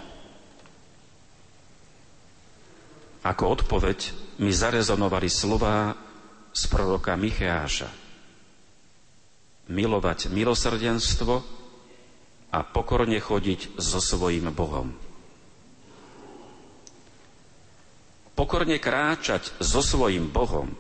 [3.26, 5.98] Ako odpoveď mi zarezonovali slová
[6.58, 7.94] z proroka Micheáša.
[9.70, 11.46] Milovať milosrdenstvo
[12.50, 14.90] a pokorne chodiť so svojím Bohom.
[18.34, 20.74] Pokorne kráčať so svojím Bohom,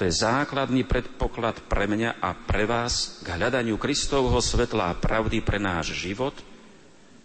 [0.00, 5.44] to je základný predpoklad pre mňa a pre vás k hľadaniu Kristovho svetla a pravdy
[5.44, 6.32] pre náš život,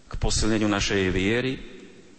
[0.04, 1.56] k posilneniu našej viery,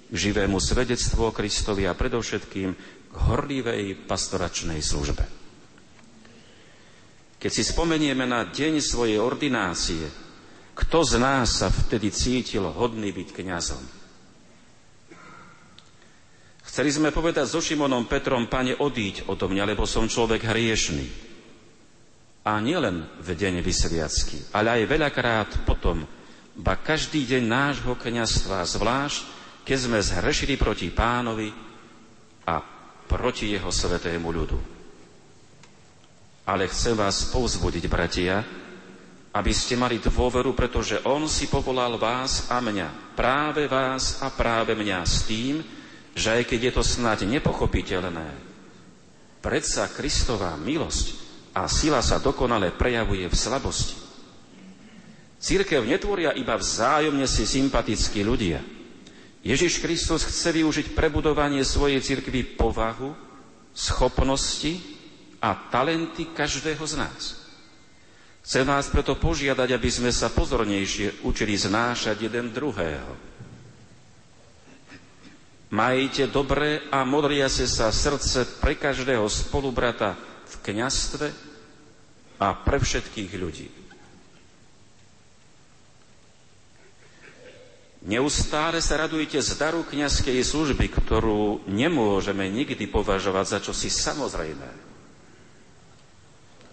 [0.10, 2.74] k živému svedectvu o Kristovi a predovšetkým
[3.18, 5.26] horlivej pastoračnej službe.
[7.38, 10.06] Keď si spomenieme na deň svojej ordinácie,
[10.78, 13.84] kto z nás sa vtedy cítil hodný byť kňazom?
[16.68, 21.10] Chceli sme povedať so Šimonom Petrom, pane, odíď odo mňa, lebo som človek hriešný.
[22.46, 26.06] A nielen v deň vysviacky, ale aj veľakrát potom,
[26.54, 29.20] ba každý deň nášho kňazstva, zvlášť,
[29.66, 31.50] keď sme zhrešili proti pánovi
[32.46, 32.77] a
[33.08, 34.60] proti jeho svetému ľudu.
[36.48, 38.44] Ale chcem vás povzbudiť, bratia,
[39.36, 44.76] aby ste mali dôveru, pretože On si povolal vás a mňa, práve vás a práve
[44.76, 45.64] mňa s tým,
[46.16, 48.28] že aj keď je to snáď nepochopiteľné,
[49.44, 51.16] predsa Kristová milosť
[51.56, 53.96] a sila sa dokonale prejavuje v slabosti.
[55.38, 58.60] Církev netvoria iba vzájomne si sympatickí ľudia–
[59.46, 63.14] Ježiš Kristus chce využiť prebudovanie svojej cirkvy povahu,
[63.78, 64.82] schopnosti
[65.38, 67.24] a talenty každého z nás.
[68.42, 73.12] Chcem vás preto požiadať, aby sme sa pozornejšie učili znášať jeden druhého.
[75.68, 80.16] Majte dobré a modriace sa srdce pre každého spolubrata
[80.48, 81.28] v kňastve
[82.40, 83.68] a pre všetkých ľudí.
[88.08, 94.72] Neustále sa radujte z daru kniazkej služby, ktorú nemôžeme nikdy považovať za čosi samozrejmé.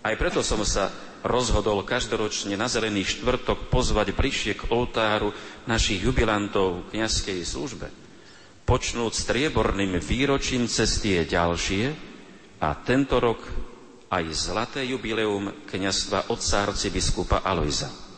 [0.05, 0.95] Aj preto som sa
[1.27, 5.35] rozhodol každoročne na Zelený štvrtok pozvať bližšie k oltáru
[5.67, 7.91] našich jubilantov kniazkej službe,
[8.63, 11.85] počnúť strieborným výročím cez tie ďalšie
[12.63, 13.43] a tento rok
[14.07, 18.14] aj zlaté jubileum kniazstva otca arcibiskupa Alojza.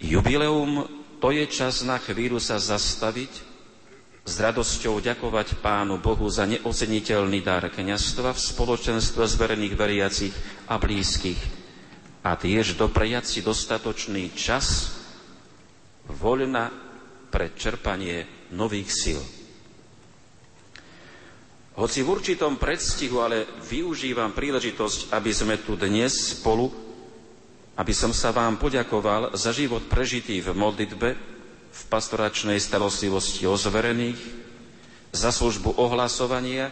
[0.00, 0.88] Jubileum
[1.20, 3.52] to je čas na chvíľu sa zastaviť,
[4.24, 10.34] s radosťou ďakovať Pánu Bohu za neoceniteľný dar kniastva v spoločenstve zverených veriacich
[10.68, 11.40] a blízkych
[12.20, 14.96] a tiež doprejať si dostatočný čas
[16.08, 16.68] voľna
[17.32, 19.20] pre čerpanie nových síl.
[21.80, 26.89] Hoci v určitom predstihu, ale využívam príležitosť, aby sme tu dnes spolu
[27.80, 31.08] aby som sa vám poďakoval za život prežitý v modlitbe,
[31.70, 34.20] v pastoračnej starostlivosti o zverených,
[35.16, 36.68] za službu ohlasovania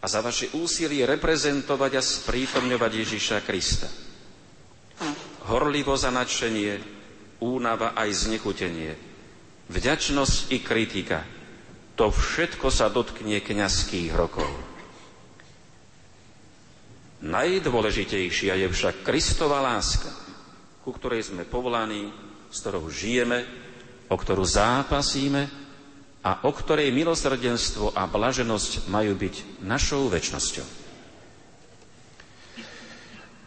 [0.00, 3.92] a za vaše úsilie reprezentovať a sprítomňovať Ježiša Krista.
[5.44, 6.80] Horlivo za nadšenie,
[7.44, 8.96] únava aj znechutenie,
[9.68, 11.20] vďačnosť i kritika,
[12.00, 14.48] to všetko sa dotkne kňazských rokov.
[17.24, 20.12] Najdôležitejšia je však Kristova láska,
[20.84, 22.12] ku ktorej sme povolaní,
[22.52, 23.48] s ktorou žijeme,
[24.12, 25.48] o ktorú zápasíme
[26.20, 30.68] a o ktorej milosrdenstvo a blaženosť majú byť našou väčnosťou.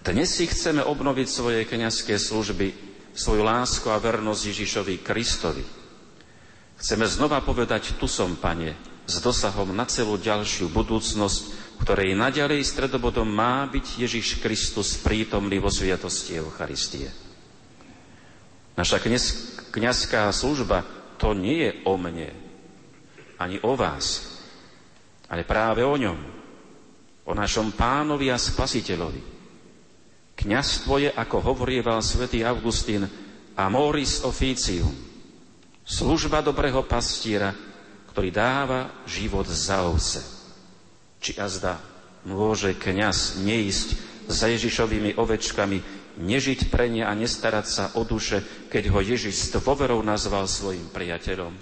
[0.02, 2.74] Dnes si chceme obnoviť svoje kniazské služby,
[3.14, 5.62] svoju lásku a vernosť Ježišovi Kristovi.
[6.82, 13.24] Chceme znova povedať, tu som, Pane, s dosahom na celú ďalšiu budúcnosť, ktorej naďalej stredobodom
[13.24, 17.08] má byť Ježiš Kristus prítomný vo sviatosti Eucharistie.
[18.76, 19.00] Naša
[19.72, 20.84] kniazská služba
[21.16, 22.30] to nie je o mne,
[23.40, 24.38] ani o vás,
[25.32, 26.20] ale práve o ňom,
[27.26, 29.40] o našom pánovi a spasiteľovi.
[30.38, 33.10] Kňazstvo je, ako hovorieval svätý Augustín,
[33.58, 34.94] amoris officium,
[35.82, 37.56] služba dobrého pastiera,
[38.18, 40.26] ktorý dáva život za ovce.
[41.22, 41.78] Či azda
[42.26, 43.94] môže kňaz neísť
[44.26, 45.78] za Ježišovými ovečkami,
[46.18, 48.42] nežiť pre ne a nestarať sa o duše,
[48.74, 51.54] keď ho Ježiš s dôverou nazval svojim priateľom.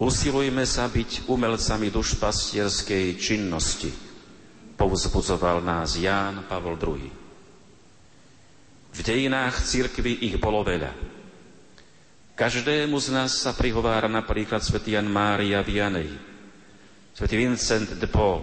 [0.00, 3.92] Usilujme sa byť umelcami dušpastierskej činnosti,
[4.80, 7.04] povzbudzoval nás Ján Pavol II.
[8.96, 11.13] V dejinách cirkvy ich bolo veľa.
[12.34, 16.10] Každému z nás sa prihovára napríklad svätý Jan Mária Vianej,
[17.14, 18.42] svätý Vincent de Paul,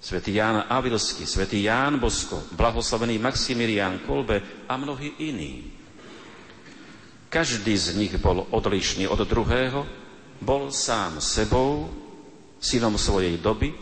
[0.00, 5.76] svätý Ján Avilsky, svätý Ján Bosko, blahoslavený Maximilián Kolbe a mnohí iní.
[7.28, 9.84] Každý z nich bol odlišný od druhého,
[10.40, 11.92] bol sám sebou,
[12.64, 13.76] synom svojej doby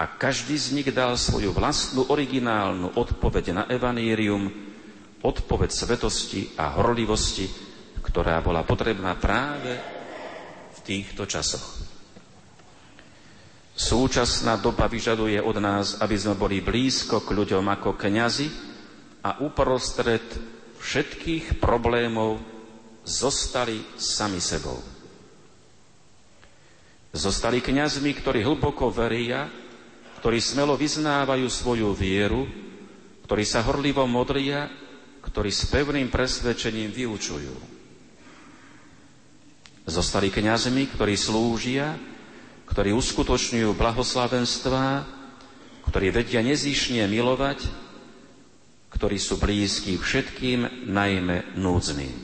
[0.00, 4.48] a každý z nich dal svoju vlastnú originálnu odpoveď na evanírium,
[5.20, 7.71] odpoveď svetosti a horlivosti,
[8.02, 9.78] ktorá bola potrebná práve
[10.74, 11.82] v týchto časoch.
[13.72, 18.48] Súčasná doba vyžaduje od nás, aby sme boli blízko k ľuďom ako kňazi
[19.24, 20.22] a uprostred
[20.76, 22.42] všetkých problémov
[23.06, 24.76] zostali sami sebou.
[27.12, 29.48] Zostali kňazmi, ktorí hlboko veria,
[30.20, 32.44] ktorí smelo vyznávajú svoju vieru,
[33.24, 34.68] ktorí sa horlivo modlia,
[35.24, 37.71] ktorí s pevným presvedčením vyučujú.
[39.82, 41.98] Zostali kňazmi, ktorí slúžia,
[42.70, 45.02] ktorí uskutočňujú blahoslavenstvá,
[45.90, 47.66] ktorí vedia nezišne milovať,
[48.94, 52.14] ktorí sú blízki všetkým, najmä núdznym.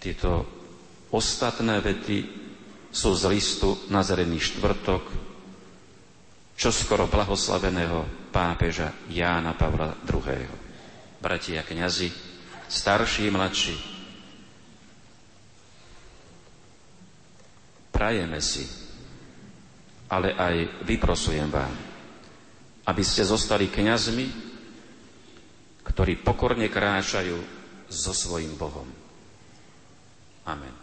[0.00, 0.48] Tieto
[1.12, 2.18] ostatné vety
[2.88, 5.04] sú z listu na zelený štvrtok,
[6.56, 10.48] čo skoro blahoslaveného pápeža Jána Pavla II.
[11.20, 12.08] Bratia kňazi,
[12.66, 13.91] starší, mladší,
[18.02, 18.66] prajeme si,
[20.10, 21.70] ale aj vyprosujem vám,
[22.90, 24.26] aby ste zostali kňazmi,
[25.86, 27.38] ktorí pokorne kráčajú
[27.86, 28.90] so svojím Bohom.
[30.50, 30.81] Amen.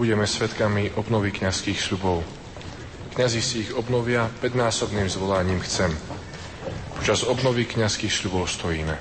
[0.00, 2.24] Budeme svetkami obnovy kňazských šľubov.
[3.12, 5.92] Kňazi si ich obnovia, päťnásobným zvolaním chcem.
[6.96, 8.96] Počas obnovy kňazských šľubov stojíme.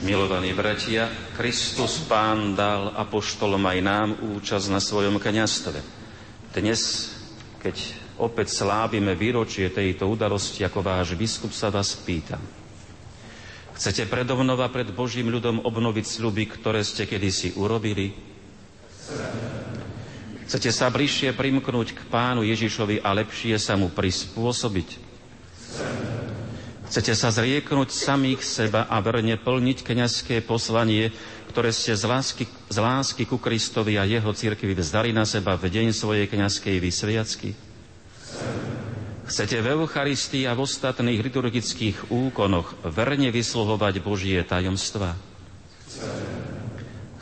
[0.00, 5.80] Milovaní bratia, Kristus Pán dal apoštolom aj nám účasť na svojom kniastve.
[6.52, 7.08] Dnes,
[7.64, 7.80] keď
[8.20, 12.44] opäť slávime výročie tejto udalosti, ako váš biskup sa vás pýtam.
[13.72, 18.12] Chcete predovnova pred Božím ľudom obnoviť sľuby, ktoré ste kedysi urobili?
[20.44, 25.09] Chcete sa bližšie primknúť k Pánu Ježišovi a lepšie sa mu prispôsobiť?
[26.90, 31.14] Chcete sa zrieknúť samých seba a verne plniť kňazské poslanie,
[31.54, 35.70] ktoré ste z lásky, z lásky ku Kristovi a jeho cirkvi vzdali na seba v
[35.70, 37.54] deň svojej kňazskej vysviacky?
[39.22, 45.14] Chcete v Eucharistii a v ostatných liturgických úkonoch verne vysluhovať Božie tajomstva?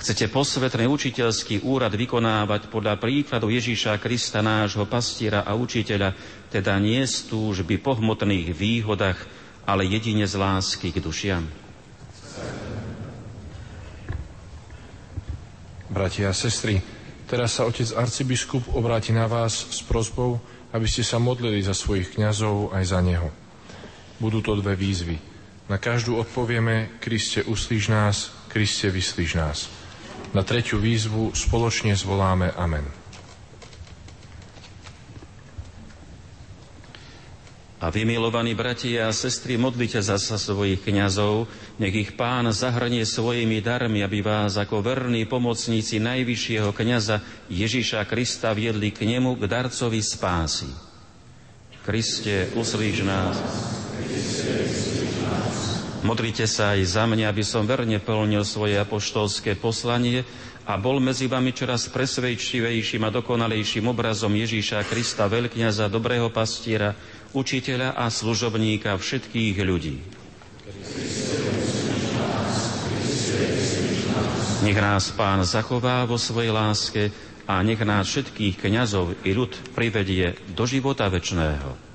[0.01, 6.17] Chcete posvetný učiteľský úrad vykonávať podľa príkladu Ježíša Krista, nášho pastiera a učiteľa,
[6.49, 9.38] teda nie z túžby po hmotných výhodách,
[9.69, 11.45] ale jedine z lásky k dušiam.
[15.93, 16.81] Bratia a sestry,
[17.29, 20.41] Teraz sa otec arcibiskup obráti na vás s prozbou,
[20.73, 23.29] aby ste sa modlili za svojich kňazov aj za neho.
[24.17, 25.21] Budú to dve výzvy.
[25.69, 29.69] Na každú odpovieme, Kriste uslíž nás, Kriste vyslíž nás.
[30.33, 32.89] Na tretiu výzvu spoločne zvoláme Amen.
[37.79, 41.47] A vy, milovaní bratia a sestry, modlite za sa svojich kňazov,
[41.79, 48.51] nech ich pán zahrnie svojimi darmi, aby vás ako verní pomocníci najvyššieho kňaza Ježiša Krista
[48.51, 50.67] viedli k nemu, k darcovi spásy.
[51.87, 53.39] Kriste, uslíž nás.
[56.03, 60.27] Modrite sa aj za mňa, aby som verne plnil svoje apoštolské poslanie
[60.69, 66.93] a bol medzi vami čoraz presvedčivejším a dokonalejším obrazom Ježíša Krista, veľkňaza, dobrého pastiera,
[67.33, 69.97] učiteľa a služobníka všetkých ľudí.
[74.59, 77.15] Nech nás Pán zachová vo svojej láske
[77.49, 81.89] a nech nás všetkých kňazov i ľud privedie do života večného.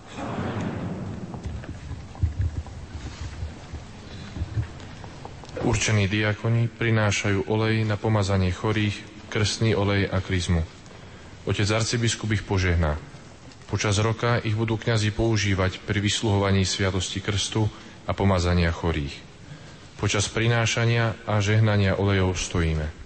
[5.64, 9.00] Určení diakoni prinášajú olej na pomazanie chorých,
[9.32, 10.60] krstný olej a kryzmu.
[11.48, 13.13] Otec arcibiskup ich požehná.
[13.74, 17.66] Počas roka ich budú kňazi používať pri vysluhovaní sviatosti krstu
[18.06, 19.18] a pomazania chorých.
[19.98, 23.03] Počas prinášania a žehnania olejov stojíme.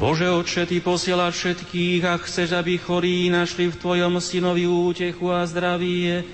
[0.00, 5.44] Bože Otče, Ty posielaš všetkých a chceš, aby chorí našli v Tvojom synovi útechu a
[5.44, 6.24] zdravie.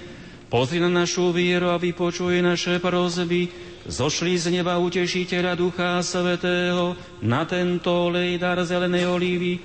[0.47, 3.51] Pozri na našu vieru a vypočuj naše prozby.
[3.83, 9.59] Zošli z neba utešiteľa Ducha Svetého na tento olej dar zelenej olívy,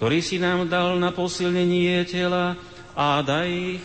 [0.00, 2.56] ktorý si nám dal na posilnenie tela
[2.96, 3.76] a daj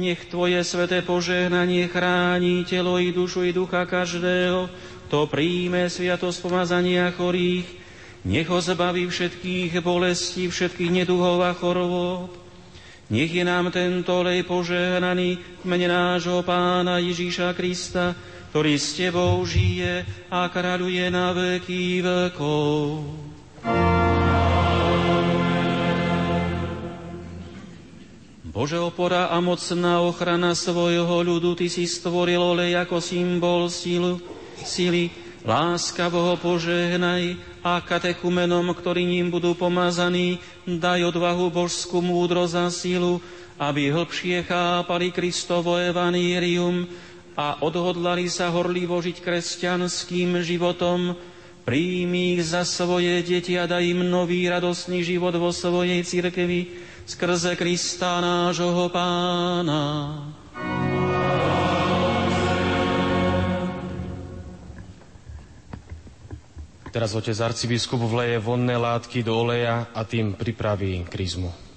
[0.00, 4.72] nech Tvoje sveté požehnanie chráni telo i dušu i ducha každého,
[5.12, 7.77] to príjme sviatosť pomazania chorých,
[8.26, 12.32] nech ho zbaví všetkých bolestí, všetkých neduhov a chorôb.
[13.08, 18.12] Nech je nám tento lej požehnaný v mene nášho Pána Ježíša Krista,
[18.52, 23.04] ktorý s Tebou žije a kráľuje na veky vekov.
[28.58, 34.18] Bože opora a mocná ochrana svojho ľudu, Ty si stvoril olej ako symbol sílu,
[34.58, 35.14] síly,
[35.46, 37.38] láskavo ho požehnaj
[37.68, 43.20] a katechumenom, ktorí ním budú pomazaní, daj odvahu božskú múdro za sílu,
[43.60, 46.88] aby hlbšie chápali Kristovo evanírium
[47.36, 51.12] a odhodlali sa horlivo žiť kresťanským životom,
[51.68, 56.72] príjmi ich za svoje deti a daj im nový radosný život vo svojej cirkevi
[57.04, 59.84] skrze Krista nášho Pána.
[66.88, 71.68] Teraz otec arcibiskup vleje vonné látky do oleja a tým pripraví kryzmu.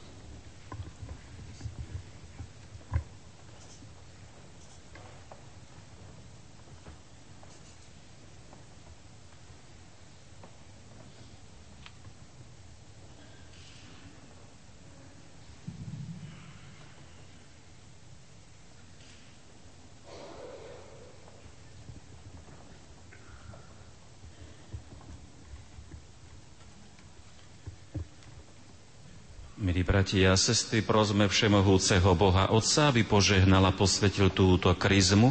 [29.61, 35.29] Milí bratia a sestry, prosme Všemohúceho Boha Otca, aby požehnal a posvetil túto kryzmu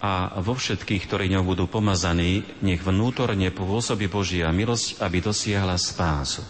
[0.00, 6.40] a vo všetkých, ktorí ňou budú pomazaní, nech vnútorne pôsobí Božia milosť, aby dosiahla spásu.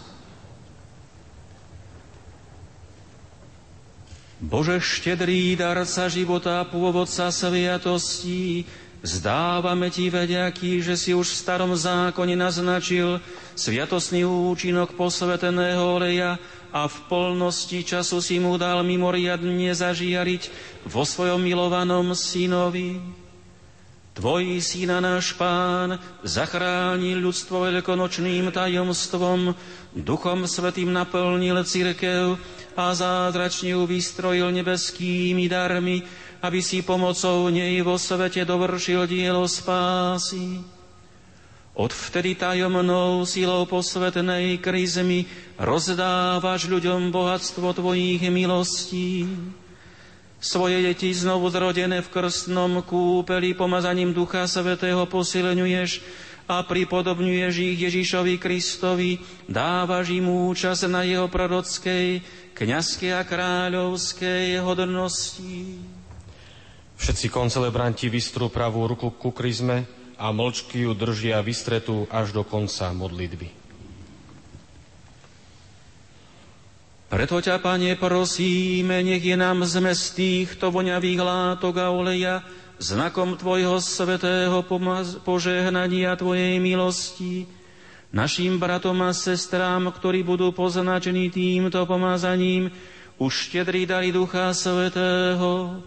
[4.39, 8.63] Bože štedrý darca života pôvodca sviatostí,
[9.03, 13.19] zdávame Ti vediaký, že si už v starom zákone naznačil
[13.59, 16.39] sviatostný účinok posveteného oleja,
[16.71, 20.43] a v polnosti času si mu dal mimoriadne zažiariť
[20.87, 22.99] vo svojom milovanom synovi.
[24.11, 29.55] Tvoj syna náš pán zachránil ľudstvo veľkonočným tajomstvom,
[29.95, 32.35] duchom svetým naplnil cirkev
[32.75, 36.03] a zázračne ju vystrojil nebeskými darmi,
[36.43, 40.59] aby si pomocou nej vo svete dovršil dielo spásy.
[41.71, 45.23] Odvtedy tajomnou silou posvetnej krizmy
[45.55, 49.23] rozdávaš ľuďom bohatstvo Tvojich milostí.
[50.41, 56.03] Svoje deti znovu zrodené v krstnom kúpeli pomazaním Ducha Svetého posilňuješ
[56.51, 62.19] a pripodobňuješ ich Ježišovi Kristovi, dávaš im účasť na jeho prorockej,
[62.51, 65.79] kniazkej a kráľovskej hodnosti.
[66.99, 72.93] Všetci koncelebranti vystrú pravú ruku ku krizme, a mlčky ju držia vystretú až do konca
[72.93, 73.49] modlitby.
[77.11, 82.39] Preto ťa, Pane, prosíme, nech je nám zmes týchto voňavých látok a oleja
[82.79, 84.63] znakom Tvojho svetého
[85.25, 87.49] požehnania Tvojej milosti,
[88.15, 92.71] našim bratom a sestrám, ktorí budú poznačení týmto pomazaním,
[93.19, 95.83] už štedrý dali Ducha Svetého,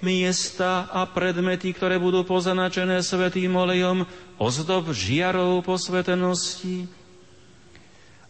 [0.00, 4.06] miesta a predmety, ktoré budú poznačené svetým olejom,
[4.38, 6.86] ozdob žiarov posvetenosti.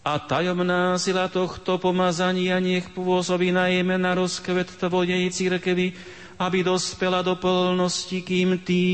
[0.08, 5.92] A tajomná sila tohto pomazania nech pôsobí najmä na rozkvet Tvojej církevy,
[6.40, 8.84] aby dospela do plnosti, kým Ty,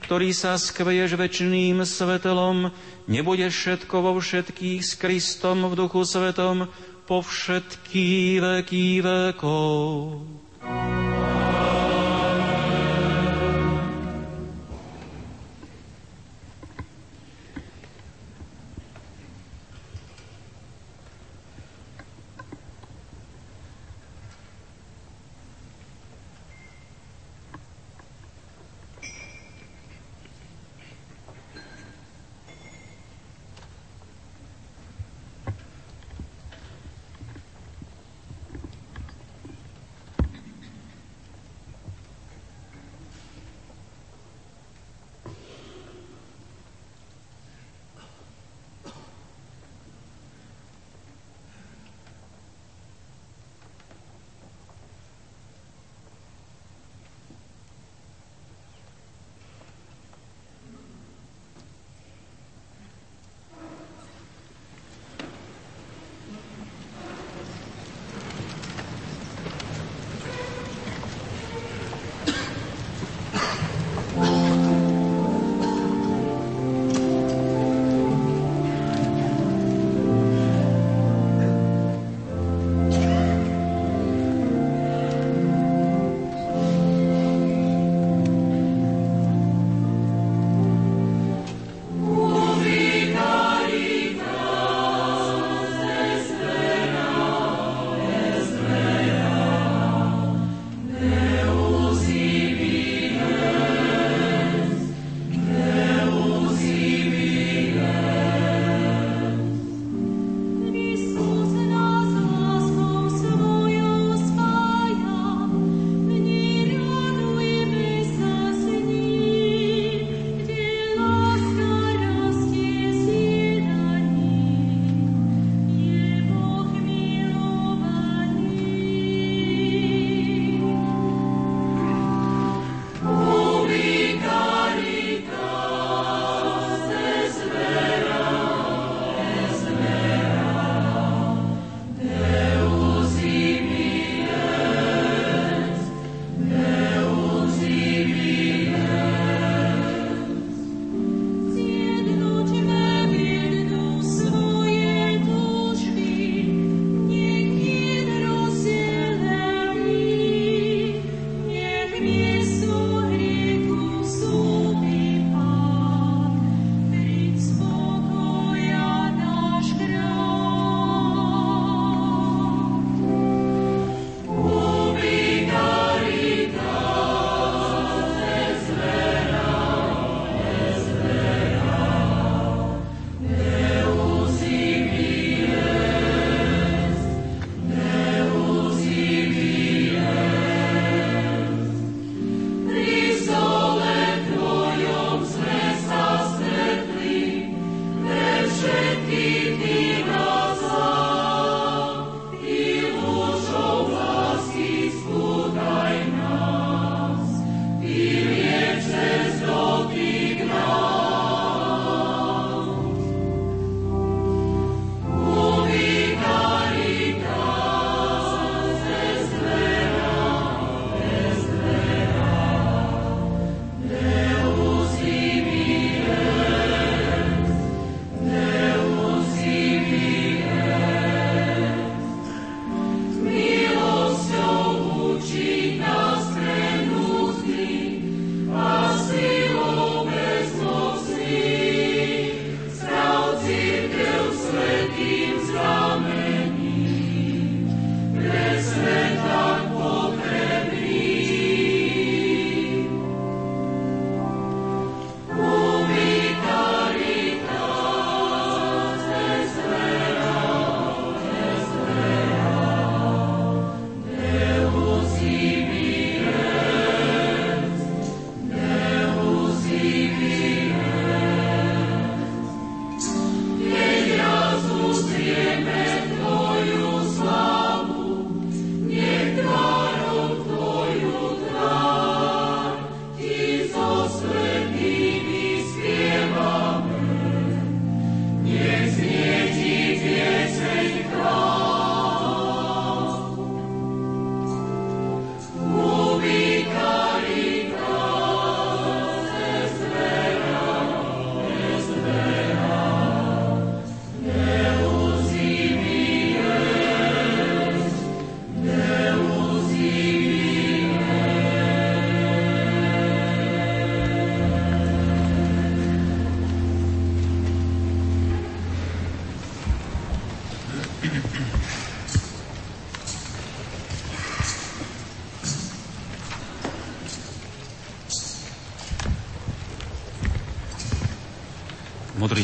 [0.00, 2.72] ktorý sa skveješ väčšným svetelom,
[3.04, 6.72] nebudeš všetko vo všetkých s Kristom v duchu svetom
[7.04, 10.39] po všetky veky vekov.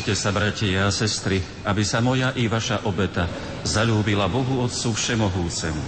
[0.07, 3.27] Modrite sa, bratia a sestry, aby sa moja i vaša obeta
[3.67, 5.83] zalúbila Bohu Otcu Všemohúcemu.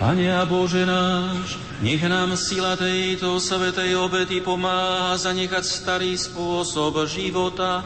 [0.00, 7.84] Pane a Bože náš, nech nám sila tejto svetej obety pomáha zanechať starý spôsob života,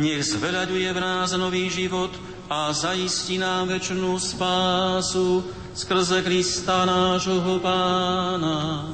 [0.00, 2.16] nech zveľaďuje v nás nový život
[2.58, 5.46] a zaistí nám väčšnú spásu
[5.78, 8.90] skrze Krista nášho Pána.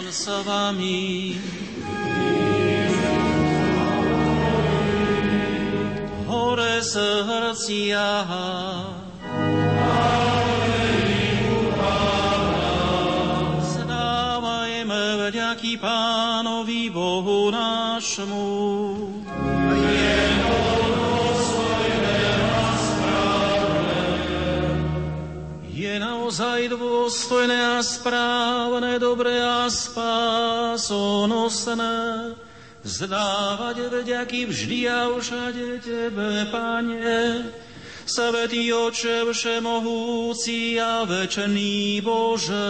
[0.00, 1.36] Pán sa vami.
[6.24, 8.08] Hore srdcia.
[13.60, 17.52] Zdávajme vďaky Pánovi Bohu
[18.00, 19.12] nášmu.
[25.68, 31.12] Je naozaj dôstojné a správne, dobré a spásonosné
[32.80, 37.52] vzdávať vďaky vždy a všade Tebe, Pane,
[38.08, 42.64] Svetý Oče Všemohúci a Večný Bože,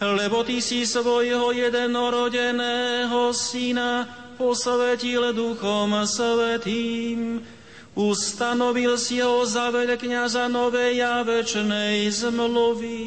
[0.00, 4.08] lebo Ty si svojho jednorodeného Syna
[4.40, 7.44] posvetil Duchom Svetým,
[7.92, 13.04] ustanovil si ho za veľkňaza novej a večnej zmluvy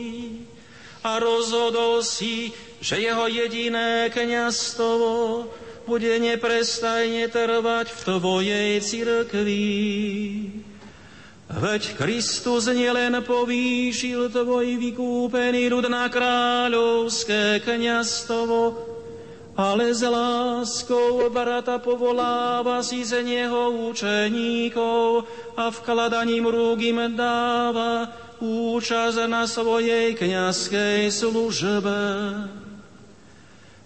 [1.01, 5.49] a rozhodol si, že jeho jediné kniazstvo
[5.89, 9.65] bude neprestajne trvať v Tvojej cirkvi.
[11.53, 18.73] Veď Kristus nielen povýšil Tvoj vykúpený ľud na kráľovské kniazstvo,
[19.53, 28.09] ale s láskou brata povoláva si z neho učeníkov a vkladaním rúk im dáva
[28.41, 32.01] účasť na svojej kniazkej službe.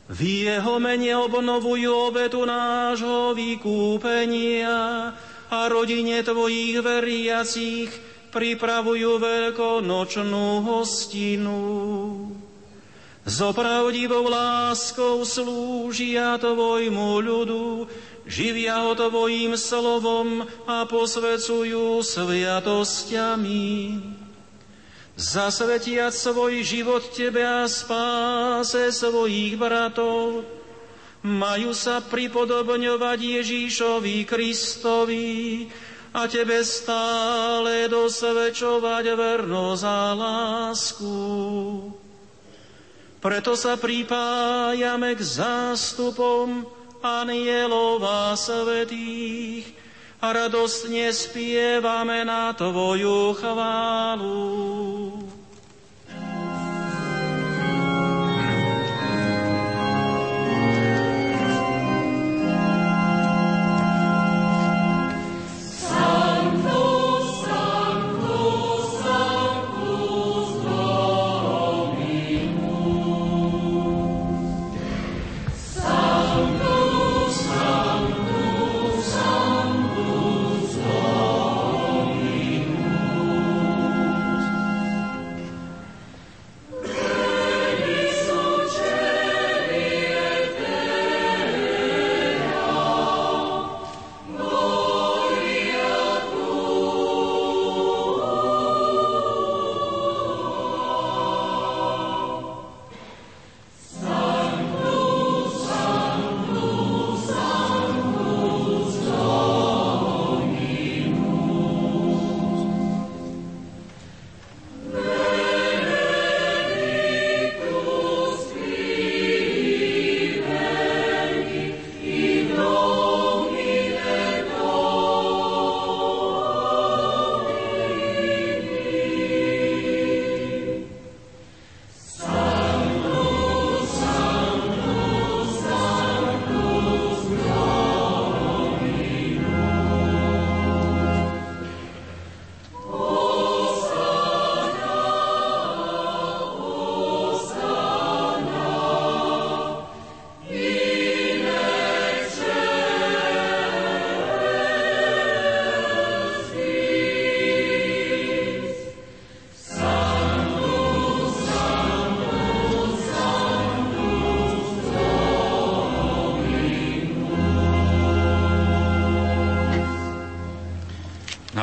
[0.08, 5.12] V jeho mene obnovujú obetu nášho vykúpenia
[5.48, 7.92] a rodine tvojich veriacich
[8.32, 11.60] pripravujú veľkonočnú hostinu.
[13.28, 17.92] S opravdivou láskou slúžia tvojmu ľudu,
[18.24, 23.68] živia ho tvojim slovom a posvecujú sviatosťami
[25.18, 30.46] zasvetiať svoj život Tebe a spáse svojich bratov,
[31.28, 35.68] majú sa pripodobňovať Ježíšovi Kristovi
[36.16, 41.20] a Tebe stále dosvedčovať vernosť a lásku.
[43.20, 46.64] Preto sa pripájame k zástupom
[47.04, 49.78] anielov a svetých,
[50.18, 55.37] a radostne spievame na Tvoju chválu.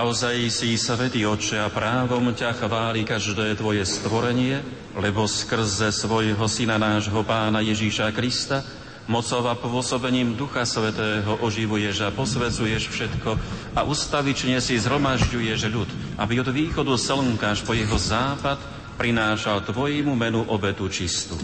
[0.04, 4.60] Naozaj si svetý Otče a právom ťa chváli každé tvoje stvorenie,
[5.00, 8.60] lebo skrze svojho syna nášho pána Ježíša Krista
[9.08, 13.30] mocov a pôsobením Ducha Svetého oživuješ a posvedzuješ všetko
[13.72, 15.88] a ustavične si zhromažďuješ ľud,
[16.20, 18.60] aby od východu slnka až po jeho západ
[19.00, 21.40] prinášal Tvojmu menu obetu čistú.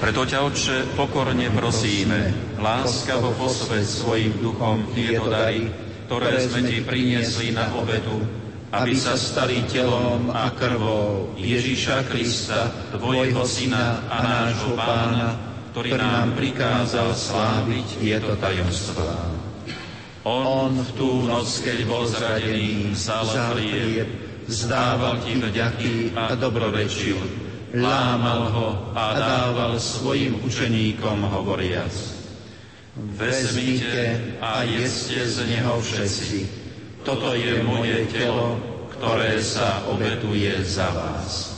[0.00, 5.72] Preto ťa, Otče, pokorne prosíme, láskavo posved svojim duchom tieto dary,
[6.06, 8.20] ktoré sme Ti priniesli na obetu,
[8.70, 15.34] aby sa stali telom a krvou Ježíša Krista, Tvojho Syna a nášho Pána,
[15.72, 19.16] ktorý nám prikázal sláviť tieto tajomstvá.
[20.28, 23.24] On v tú noc, keď bol zradený, vzal
[24.44, 27.16] vzdával Ti vďaky a dobrorečil,
[27.72, 32.19] lámal ho a dával svojim učeníkom hovoriac.
[33.20, 36.48] Vezmite a jeste z neho všetci.
[37.04, 38.56] Toto je moje telo,
[38.96, 41.52] ktoré sa obetuje za vás.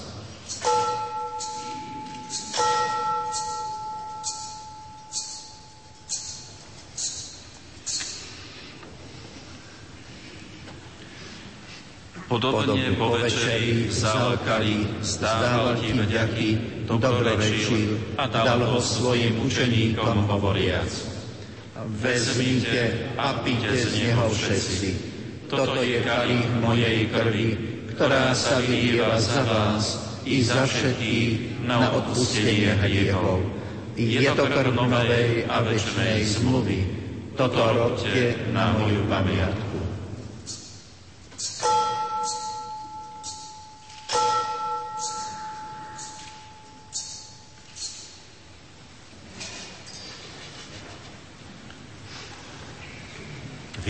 [12.26, 16.48] Podobne po večeri vzal kali, zdával ti vďaky,
[16.90, 21.11] dobrorečil a dal ho svojim učeníkom hovoriac.
[21.72, 24.88] Vezmite a píte z neho všetci.
[25.48, 27.48] Toto je kali mojej krvi,
[27.96, 29.84] ktorá sa vylieva za vás
[30.28, 33.40] i za všetkých na odpustenie hriechov.
[33.96, 36.80] Je to krv novej a večnej zmluvy.
[37.40, 39.71] Toto robte na moju pamiatku.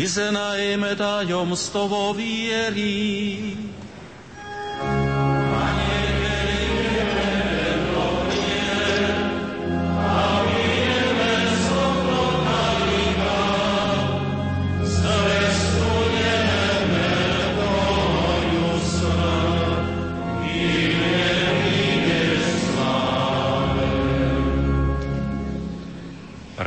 [0.03, 3.55] Vyznajme tajomstvo viery.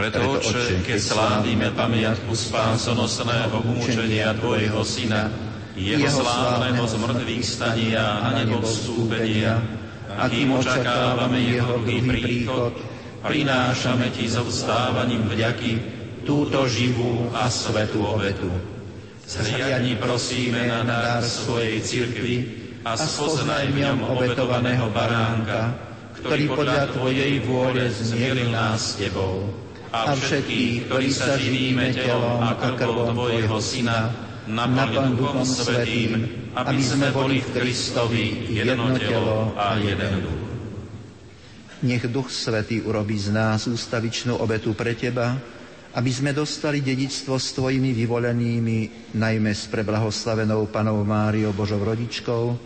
[0.05, 5.33] Preto, Oče, keď slávime pamiatku spásonosného umúčenia Tvojho Syna,
[5.73, 9.57] jeho slávneho zmrtvých stania a nebostúpenia,
[10.13, 12.77] a kým očakávame jeho dlhý príchod,
[13.25, 15.71] prinášame Ti so vstávaním vďaky
[16.21, 18.53] túto živú a svetú obetu.
[19.25, 22.35] Zhliadni prosíme na dar svojej cirkvi
[22.85, 25.73] a spoznaj v ňom obetovaného baránka,
[26.21, 29.64] ktorý podľa Tvojej vôle zmieril nás s Tebou
[29.95, 34.11] a všetkých, ktorí sa živíme telom a krvou Tvojho Syna,
[34.43, 36.11] naplň Duchom Svetým,
[36.51, 40.43] aby sme boli v Kristovi jedno telo a jeden duch.
[41.85, 45.37] Nech Duch Svetý urobí z nás ústavičnú obetu pre Teba,
[45.95, 52.57] aby sme dostali dedictvo s Tvojimi vyvolenými, najmä s preblahoslavenou Panou Máriou Božou rodičkou,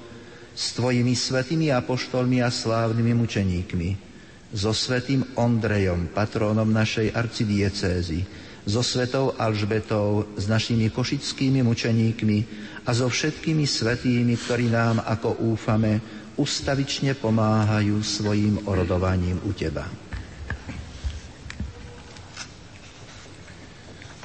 [0.55, 4.08] s Tvojimi svetými apoštolmi a slávnymi mučeníkmi,
[4.49, 8.25] so svetým Ondrejom, patrónom našej arcidiecézy,
[8.65, 12.37] so svetou Alžbetou, s našimi košickými mučeníkmi
[12.85, 16.01] a so všetkými svetými, ktorí nám, ako úfame,
[16.37, 19.85] ustavične pomáhajú svojim orodovaním u Teba.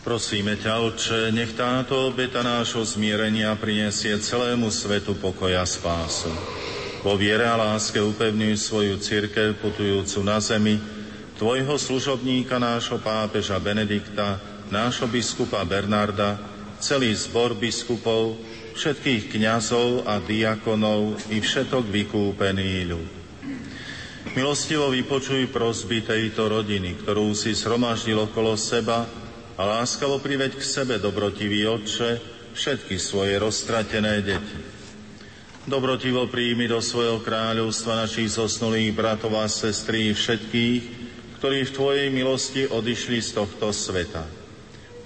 [0.04, 6.28] Prosíme ťa, Otče, nech táto obeta nášho zmierenia prinesie celému svetu pokoja spásu.
[7.04, 10.80] Po viere a láske upevňuj svoju církev putujúcu na zemi,
[11.36, 14.40] tvojho služobníka, nášho pápeža Benedikta,
[14.72, 16.40] nášho biskupa Bernarda,
[16.80, 18.40] celý zbor biskupov,
[18.72, 23.08] všetkých kňazov a diakonov i všetok vykúpený ľud.
[24.32, 29.04] Milostivo vypočuj prosby tejto rodiny, ktorú si sromaždil okolo seba
[29.54, 32.16] a láskavo priveď k sebe, dobrotivý Otče,
[32.56, 34.63] všetky svoje roztratené deti.
[35.64, 40.82] Dobrotivo príjmi do svojho kráľovstva našich zosnulých bratov a sestry všetkých,
[41.40, 44.28] ktorí v Tvojej milosti odišli z tohto sveta.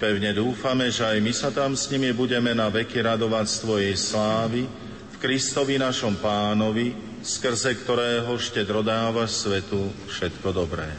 [0.03, 3.95] Pevne dúfame, že aj my sa tam s nimi budeme na veky radovať z Tvojej
[3.95, 4.67] slávy,
[5.07, 6.91] v Kristovi našom pánovi,
[7.23, 10.91] skrze ktorého štedro dávaš svetu všetko dobré.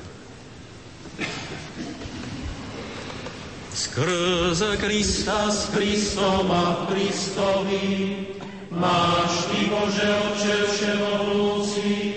[3.76, 8.40] Skrze Krista s Kristom a Kristovi
[8.70, 12.14] máš Ty, Bože Oče Všemohúci,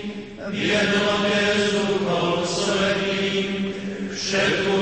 [0.50, 3.74] v jednote s Duchom Svetým,
[4.14, 4.73] všetku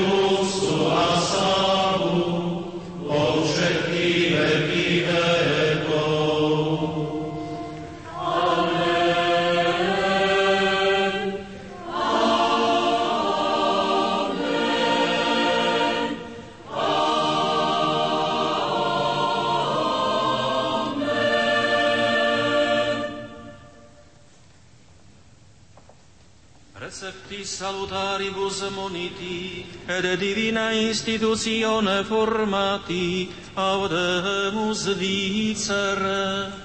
[30.15, 36.62] divina institutione formati, audemus dicere.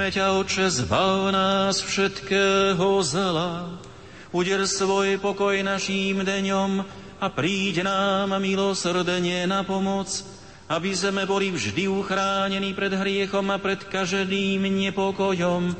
[0.00, 3.68] Prosíme ťa, Oče, zbav nás všetkého zla.
[4.32, 6.80] Uder svoj pokoj naším deňom
[7.20, 10.08] a príď nám milosrdne na pomoc,
[10.72, 15.76] aby sme boli vždy uchránení pred hriechom a pred každým nepokojom,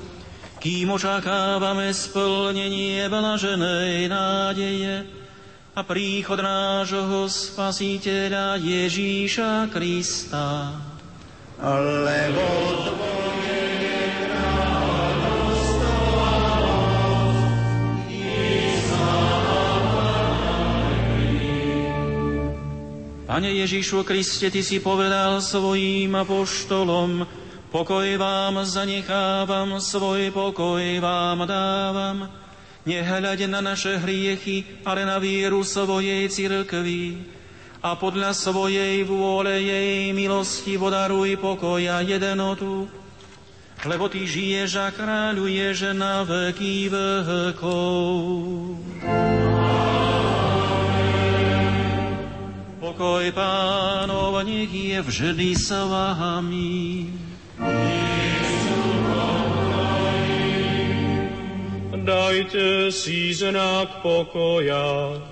[0.60, 5.08] kým očakávame splnenie blaženej nádeje
[5.72, 10.76] a príchod nášho Spasiteľa Ježíša Krista.
[12.04, 12.44] Lebo
[12.84, 13.59] Tvoj
[23.30, 27.22] Pane Ježišu Kriste, Ty si povedal svojím apoštolom,
[27.70, 32.26] pokoj vám zanechávam, svoj pokoj vám dávam.
[32.82, 37.22] Nehľaď na naše hriechy, ale na vieru svojej cirkvi.
[37.86, 42.90] A podľa svojej vôle jej milosti vodaruj pokoj a jednotu,
[43.86, 47.94] lebo Ty žiješ a kráľuješ na veky vekov.
[52.90, 57.06] Pokoj pánov nech je vždy s vami.
[61.94, 65.22] Dajte si znak pokoja.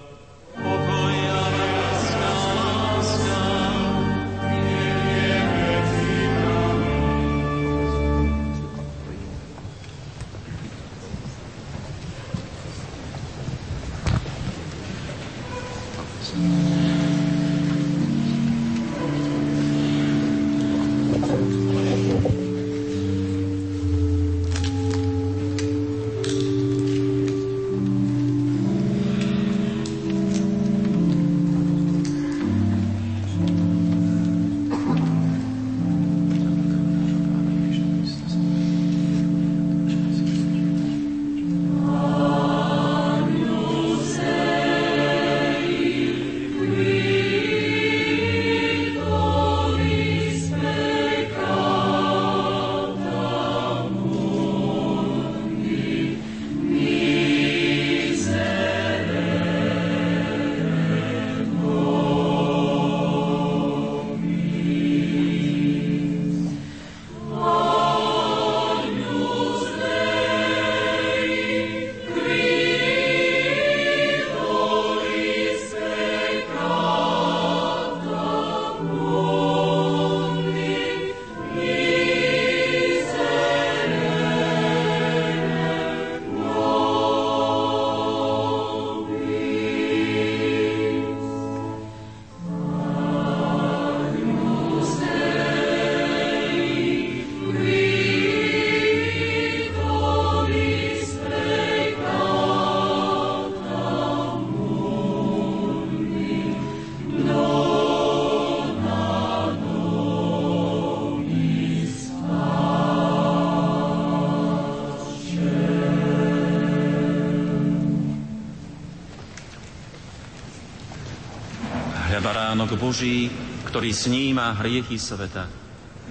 [122.68, 123.32] Baránok Boží,
[123.64, 125.48] ktorý sníma hriechy sveta.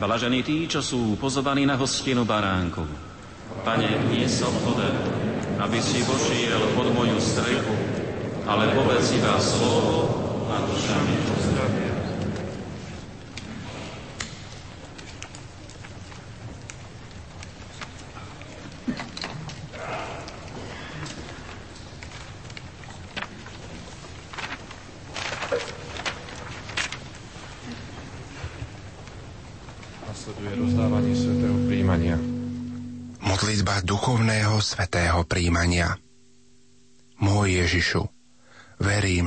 [0.01, 2.89] Blažení tí, čo sú pozovaní na hostinu baránkov.
[3.61, 4.97] Pane, nie som hoden,
[5.61, 7.77] aby si vošiel pod moju strechu,
[8.49, 10.09] ale povedz iba slovo
[10.49, 11.15] a duša mi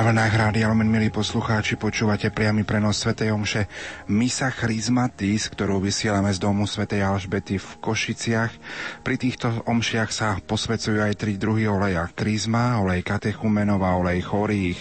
[0.00, 3.20] Na vlnách Rádia Lumen, milí poslucháči, počúvate priamy prenos Sv.
[3.20, 3.68] Omše
[4.08, 6.88] Misa Chrismatis, ktorú vysielame z domu Sv.
[6.88, 8.48] Alžbety v Košiciach.
[9.04, 12.08] Pri týchto omšiach sa posvecujú aj tri druhy oleja.
[12.16, 14.80] Krizma, olej katechumenov a olej chorých.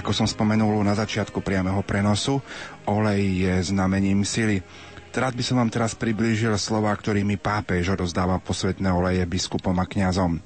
[0.00, 2.40] Ako som spomenul na začiatku priameho prenosu,
[2.88, 4.64] olej je znamením sily.
[5.12, 10.40] Rád by som vám teraz priblížil slova, ktorými pápež odozdáva posvetné oleje biskupom a kňazom.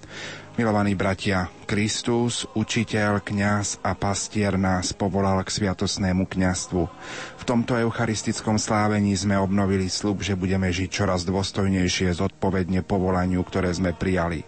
[0.59, 6.82] Milovaní bratia, Kristus, učiteľ, kňaz a pastier nás povolal k sviatosnému kňastvu.
[7.39, 13.70] V tomto eucharistickom slávení sme obnovili slub, že budeme žiť čoraz dôstojnejšie zodpovedne povolaniu, ktoré
[13.70, 14.43] sme prijali.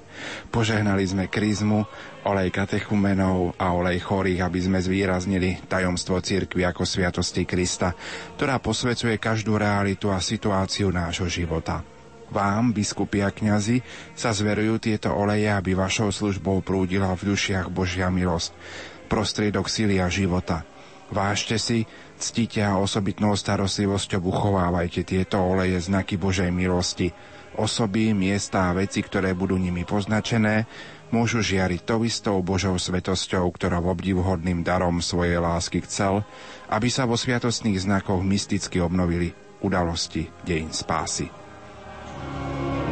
[0.50, 1.86] Požehnali sme krizmu,
[2.26, 7.94] olej katechumenov a olej chorých, aby sme zvýraznili tajomstvo cirkvi ako sviatosti Krista,
[8.34, 11.99] ktorá posvecuje každú realitu a situáciu nášho života.
[12.30, 13.82] Vám, biskupy a kňazi,
[14.14, 18.54] sa zverujú tieto oleje, aby vašou službou prúdila v dušiach Božia milosť,
[19.10, 20.62] prostriedok sily a života.
[21.10, 21.90] Vážte si,
[22.22, 27.10] ctite a osobitnou starostlivosťou uchovávajte tieto oleje znaky Božej milosti.
[27.58, 30.70] Osoby, miesta a veci, ktoré budú nimi poznačené,
[31.10, 36.22] môžu žiariť to istou Božou svetosťou, ktorá obdivhodným darom svojej lásky chcel,
[36.70, 39.34] aby sa vo sviatostných znakoch mysticky obnovili
[39.66, 41.39] udalosti dejín spásy.
[42.40, 42.89] え?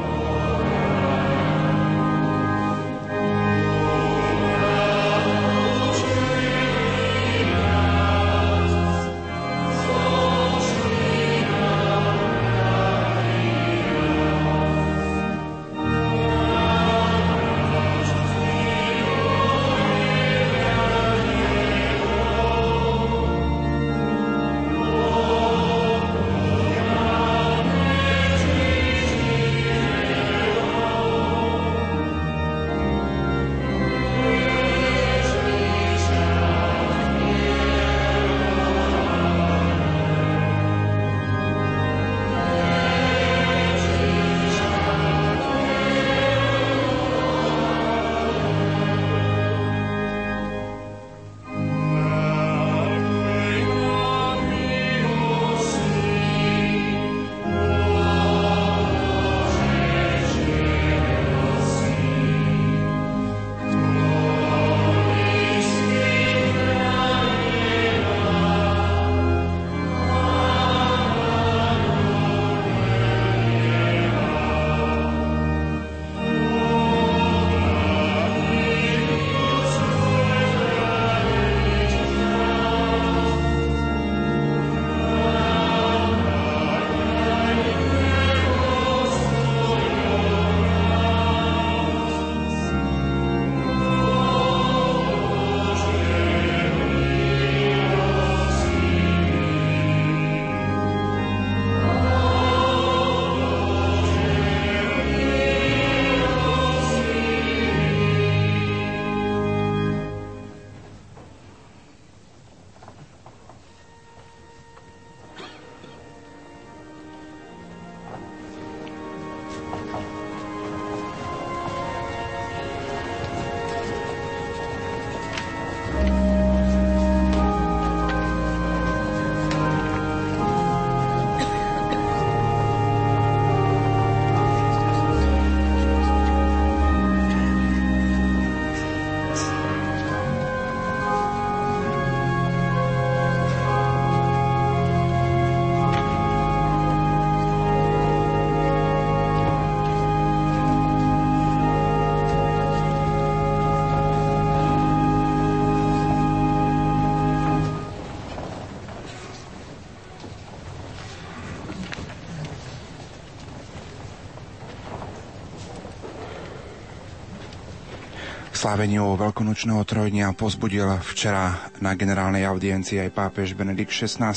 [168.69, 174.36] Sláveniu veľkonočného trojdnia pozbudil včera na generálnej audiencii aj pápež Benedikt XVI.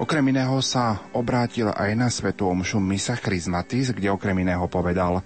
[0.00, 5.20] Okrem iného sa obrátil aj na svetú omšu Misa Chrismatis, kde okrem iného povedal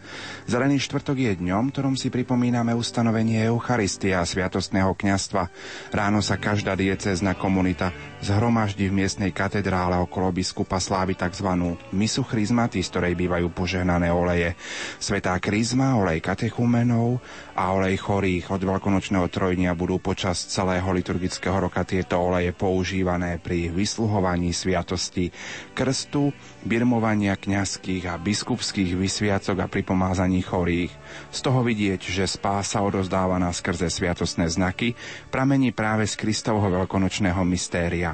[0.51, 5.47] Zelený štvrtok je dňom, ktorom si pripomíname ustanovenie Eucharistia a sviatostného kňastva.
[5.95, 11.75] Ráno sa každá diecézna komunita zhromaždí v miestnej katedrále okolo biskupa slávy tzv.
[11.91, 14.55] Misu Chrismatis, ktorej bývajú požehnané oleje.
[15.03, 17.19] Svetá krizma, olej katechumenov
[17.59, 23.75] a olej chorých od veľkonočného trojdnia budú počas celého liturgického roka tieto oleje používané pri
[23.75, 25.35] vysluhovaní sviatosti
[25.75, 26.31] krstu,
[26.63, 30.95] birmovania kňazských a biskupských vysviacok a pripomázaní chorých.
[31.35, 34.95] Z toho vidieť, že spása odozdávaná skrze sviatostné znaky
[35.29, 38.12] pramení práve z Kristovho veľkonočného mystéria.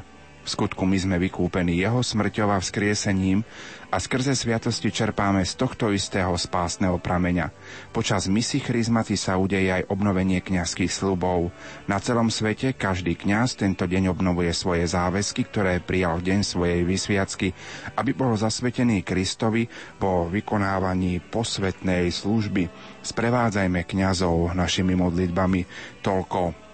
[0.49, 3.45] V skutku my sme vykúpení jeho smrťou a vzkriesením
[3.93, 7.53] a skrze sviatosti čerpáme z tohto istého spásneho prameňa.
[7.93, 11.53] Počas misi chryzmaty sa udeje aj obnovenie kňazských slubov.
[11.85, 16.81] Na celom svete každý kňaz tento deň obnovuje svoje záväzky, ktoré prijal v deň svojej
[16.81, 17.53] vysviacky,
[18.01, 19.69] aby bol zasvetený Kristovi
[20.01, 22.73] po vykonávaní posvetnej služby.
[23.05, 25.69] Sprevádzajme kňazov našimi modlitbami.
[26.01, 26.68] Toľko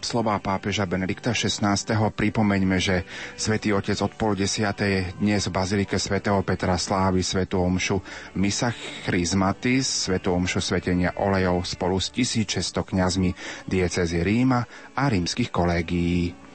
[0.00, 1.76] slová pápeža Benedikta XVI.
[2.14, 3.04] pripomeňme, že
[3.34, 8.00] svätý Otec od pol desiatej dnes v Bazilike svätého Petra slávi svätú omšu
[8.38, 8.72] Misa
[9.04, 13.30] Chrismatis, svätú omšu svetenia olejov spolu s 1600 kňazmi
[13.66, 14.62] diecezy Ríma
[14.94, 16.45] a rímskych kolégií.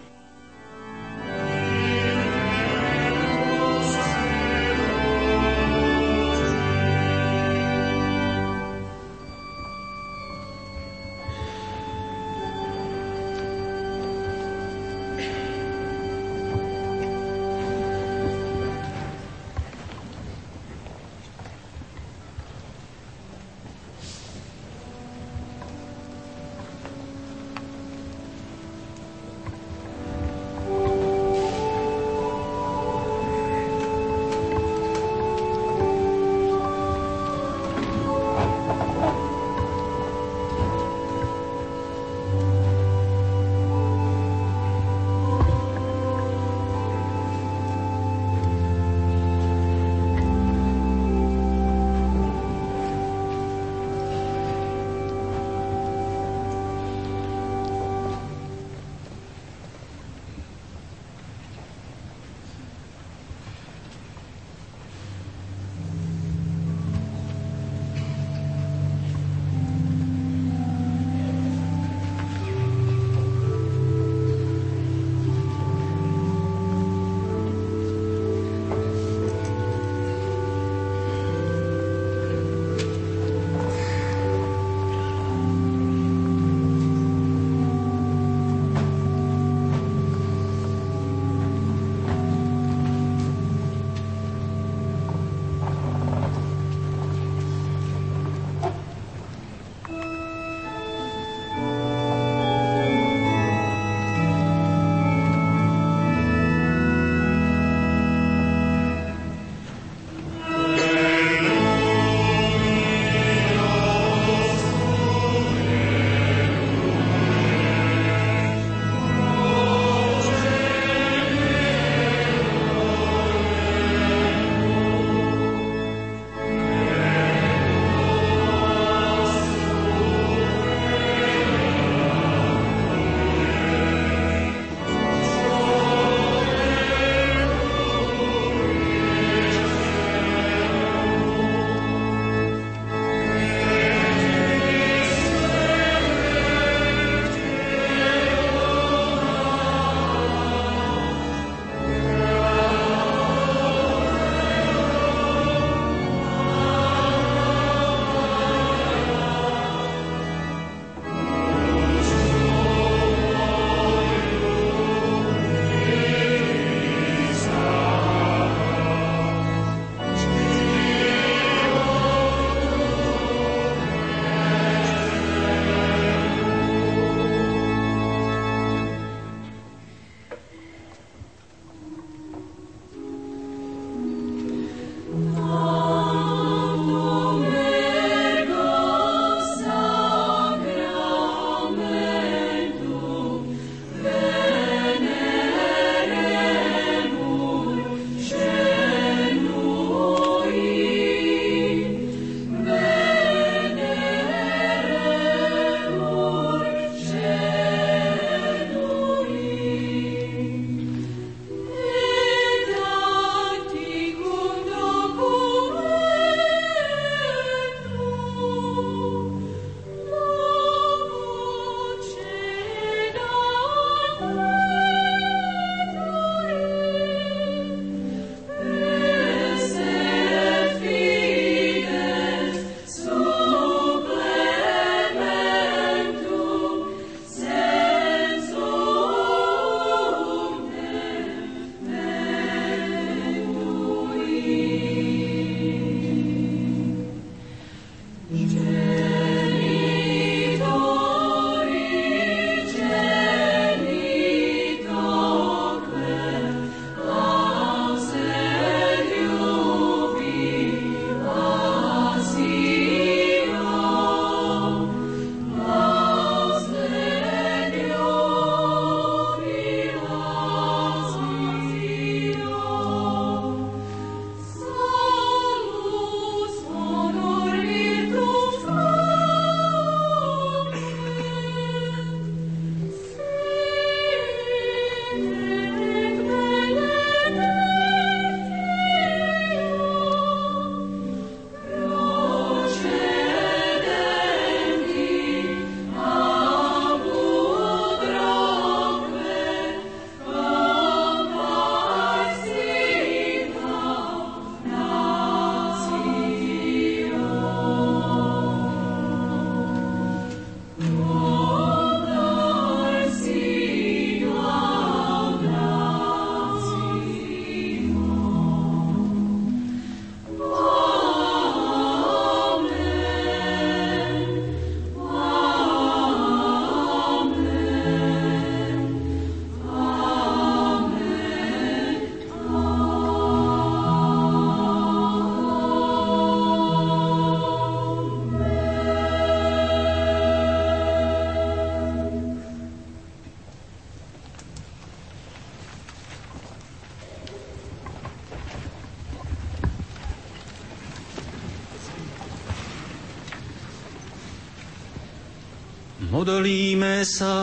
[356.22, 357.34] Modlíme sa.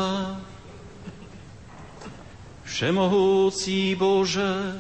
[2.63, 4.79] Všemohúci Bože,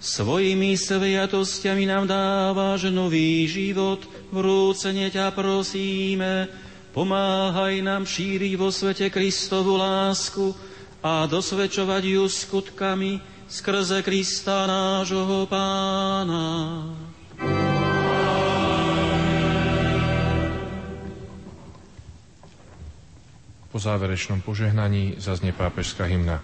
[0.00, 4.00] svojimi sviatostiami nám dávaš nový život,
[4.32, 6.48] vrúcene ťa prosíme,
[6.96, 10.56] pomáhaj nám šíriť vo svete Kristovu lásku
[11.04, 16.96] a dosvedčovať ju skutkami skrze Krista nášho Pána.
[23.78, 26.42] Po záverečnom požehnaní zaznie pápežská hymna.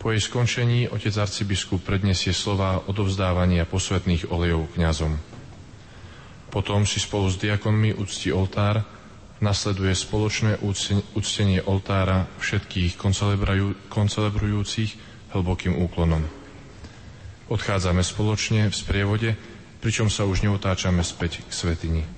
[0.00, 5.12] Po jej skončení otec arcibiskup predniesie slova odovzdávania posvetných olejov kňazom.
[6.48, 8.80] Potom si spolu s diakonmi ucti oltár,
[9.44, 10.64] nasleduje spoločné
[11.12, 12.96] uctenie oltára všetkých
[13.92, 14.90] koncelebrujúcich
[15.36, 16.24] hlbokým úklonom.
[17.52, 19.36] Odchádzame spoločne v sprievode,
[19.84, 22.17] pričom sa už neotáčame späť k svetini.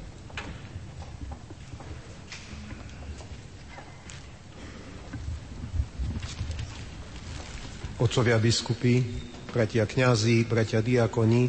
[8.00, 9.04] Otcovia biskupy,
[9.52, 11.46] bratia kňazí, bratia diakoni,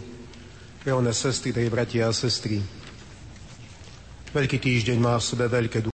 [0.85, 2.61] reálne sestry, bratia a sestry.
[4.31, 5.83] Veľký týždeň má v sebe veľké